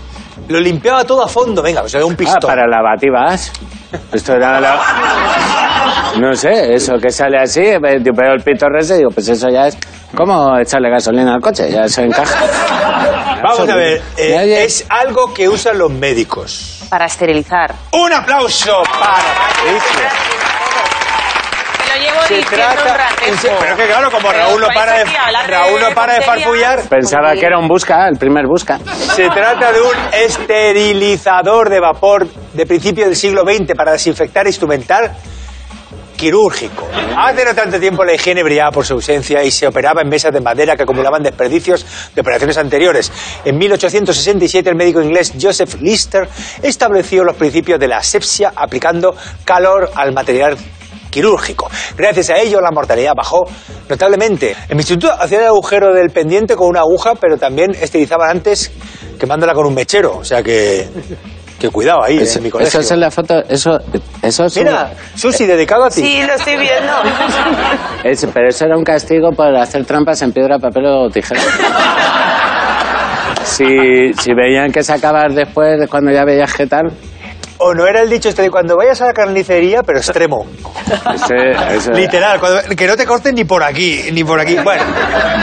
[0.48, 1.62] lo limpiaba todo a fondo.
[1.62, 2.40] Venga, pues era un Ah, pistón.
[2.42, 3.52] para lavativas.
[4.12, 4.80] Esto era la...
[6.18, 9.28] No sé, eso que sale así, eh, yo veo el pitorro ese y digo, pues
[9.28, 9.76] eso ya es
[10.16, 12.34] como echarle gasolina al coche, ya eso encaja.
[13.42, 14.00] Vamos a ver.
[14.16, 16.84] eh, es algo que usan los médicos.
[16.88, 17.74] Para esterilizar.
[17.92, 20.08] Un aplauso para Patricia.
[21.78, 23.08] Te lo llevo Se trata.
[23.60, 25.04] Pero que claro, como Raúl no para de,
[25.48, 26.88] Raúl no para de farfullar.
[26.88, 28.78] Pensaba que era un busca, el primer busca.
[29.14, 35.12] Se trata de un esterilizador de vapor de principio del siglo XX para desinfectar instrumental
[36.16, 36.88] quirúrgico.
[37.16, 40.32] Hace no tanto tiempo la higiene brillaba por su ausencia y se operaba en mesas
[40.32, 41.84] de madera que acumulaban desperdicios
[42.14, 43.12] de operaciones anteriores.
[43.44, 46.28] En 1867 el médico inglés Joseph Lister
[46.62, 50.56] estableció los principios de la asepsia aplicando calor al material
[51.14, 51.70] quirúrgico.
[51.96, 53.44] Gracias a ello la mortalidad bajó
[53.88, 54.56] notablemente.
[54.68, 58.72] En mi instituto hacían el agujero del pendiente con una aguja, pero también esterilizaban antes
[59.18, 60.16] quemándola con un mechero.
[60.18, 60.88] O sea que,
[61.60, 62.80] que cuidado ahí Eso, en mi colegio.
[62.80, 63.78] eso es la foto, eso,
[64.22, 66.00] eso es Mira, Susi, dedicado a ti.
[66.02, 66.92] Sí, lo estoy viendo.
[67.02, 71.40] un- es- pero eso era un castigo por hacer trampas en piedra, papel o tijera.
[73.44, 76.90] Si, si veían que sacabas después, cuando ya veías que tal,
[77.58, 80.44] ¿O no era el dicho este de cuando vayas a la carnicería, pero extremo?
[81.14, 84.56] Ese- ese- Literal, cuando- que no te corten ni por aquí, ni por aquí.
[84.56, 84.82] Bueno,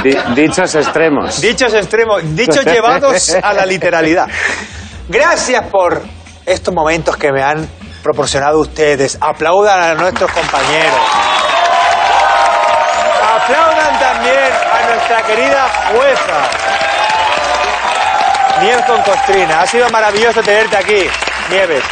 [0.03, 1.39] Di- dichos extremos.
[1.39, 4.27] dichos extremos, dichos llevados a la literalidad.
[5.07, 6.01] Gracias por
[6.45, 7.67] estos momentos que me han
[8.03, 9.17] proporcionado ustedes.
[9.21, 10.93] Aplaudan a nuestros compañeros.
[13.35, 16.49] Aplaudan también a nuestra querida jueza.
[18.61, 19.61] Nieves con Costrina.
[19.61, 21.07] Ha sido maravilloso tenerte aquí,
[21.51, 21.83] Nieves.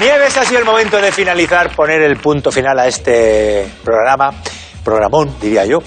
[0.00, 4.30] Nieves, ha sido el momento de finalizar, poner el punto final a este programa,
[4.84, 5.78] programón, diría yo.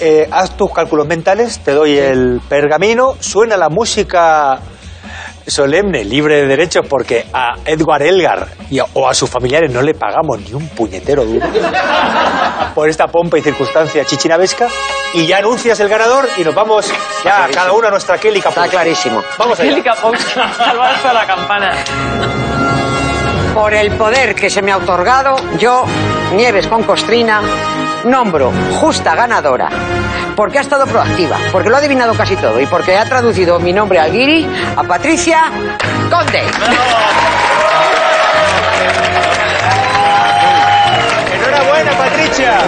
[0.00, 4.60] Eh, haz tus cálculos mentales, te doy el pergamino, suena la música
[5.46, 9.82] solemne, libre de derechos, porque a Edward Elgar y a- o a sus familiares no
[9.82, 11.46] le pagamos ni un puñetero duro
[12.74, 14.68] por esta pompa y circunstancia chichinabesca.
[15.14, 16.92] Y ya anuncias el ganador y nos vamos
[17.24, 18.40] ya cada uno a nuestra Kelly.
[18.40, 19.22] Está clarísimo.
[19.38, 19.70] Vamos allá.
[20.56, 21.72] Salvar hasta la campana.
[23.54, 25.84] Por el poder que se me ha otorgado, yo,
[26.34, 27.40] Nieves con Costrina,
[28.04, 29.68] nombro justa ganadora.
[30.36, 33.72] Porque ha estado proactiva, porque lo ha adivinado casi todo y porque ha traducido mi
[33.72, 35.50] nombre al guiri a Patricia
[36.08, 36.42] Conde.
[41.34, 42.58] Enhorabuena, Patricia.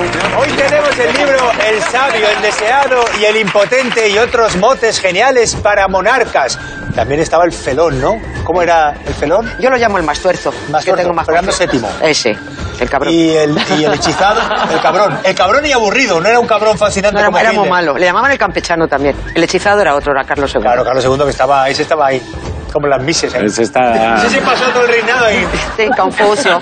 [0.00, 1.38] Hoy tenemos el libro
[1.68, 6.58] El sabio, el deseado y el impotente y otros motes geniales para monarcas.
[6.94, 8.14] También estaba el felón, ¿no?
[8.44, 9.52] ¿Cómo era el felón?
[9.60, 10.52] Yo lo llamo el más tuerzo.
[10.70, 11.52] Más que tuerzo, tengo más Fernando.
[11.52, 11.82] VII.
[12.08, 12.34] Ese,
[12.80, 13.12] el cabrón.
[13.12, 14.40] Y el, y el hechizado,
[14.72, 15.18] el cabrón.
[15.22, 17.98] El cabrón y aburrido, no era un cabrón fascinante No, era, como era muy malo.
[17.98, 19.14] Le llamaban el campechano también.
[19.34, 20.62] El hechizado era otro, era Carlos II.
[20.62, 22.22] Claro, Carlos II que estaba, ese estaba ahí,
[22.70, 23.34] como las mises.
[23.34, 23.46] ahí.
[23.46, 24.28] Ese está...
[24.28, 25.46] Se pasó todo el reinado ahí.
[25.76, 26.60] Sí, Confucio.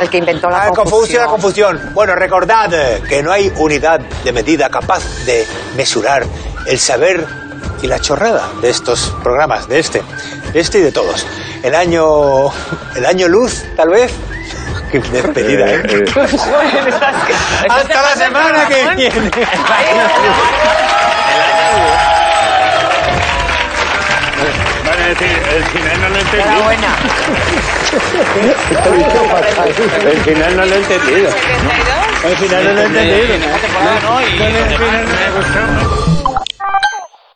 [0.00, 1.22] El que inventó la Ah, confusión, confusión.
[1.22, 1.28] la
[1.78, 1.94] confusión.
[1.94, 5.46] Bueno, recordad eh, que no hay unidad de medida capaz de
[5.76, 6.24] mesurar
[6.66, 7.24] el saber
[7.82, 10.02] y la chorrada de estos programas, de este,
[10.52, 11.26] de este y de todos.
[11.62, 12.48] El año,
[12.94, 14.12] el año luz, tal vez.
[14.90, 15.82] Qué despedida, ¿eh?
[15.88, 16.26] Eh, eh,
[17.70, 19.30] Hasta la semana que viene.
[25.10, 26.50] Decir, el final no lo he entendido.
[26.50, 26.88] Enhorabuena.
[30.10, 31.30] El final no lo he entendido.
[31.30, 32.30] ¿72?
[32.30, 33.34] El final no lo he entendido.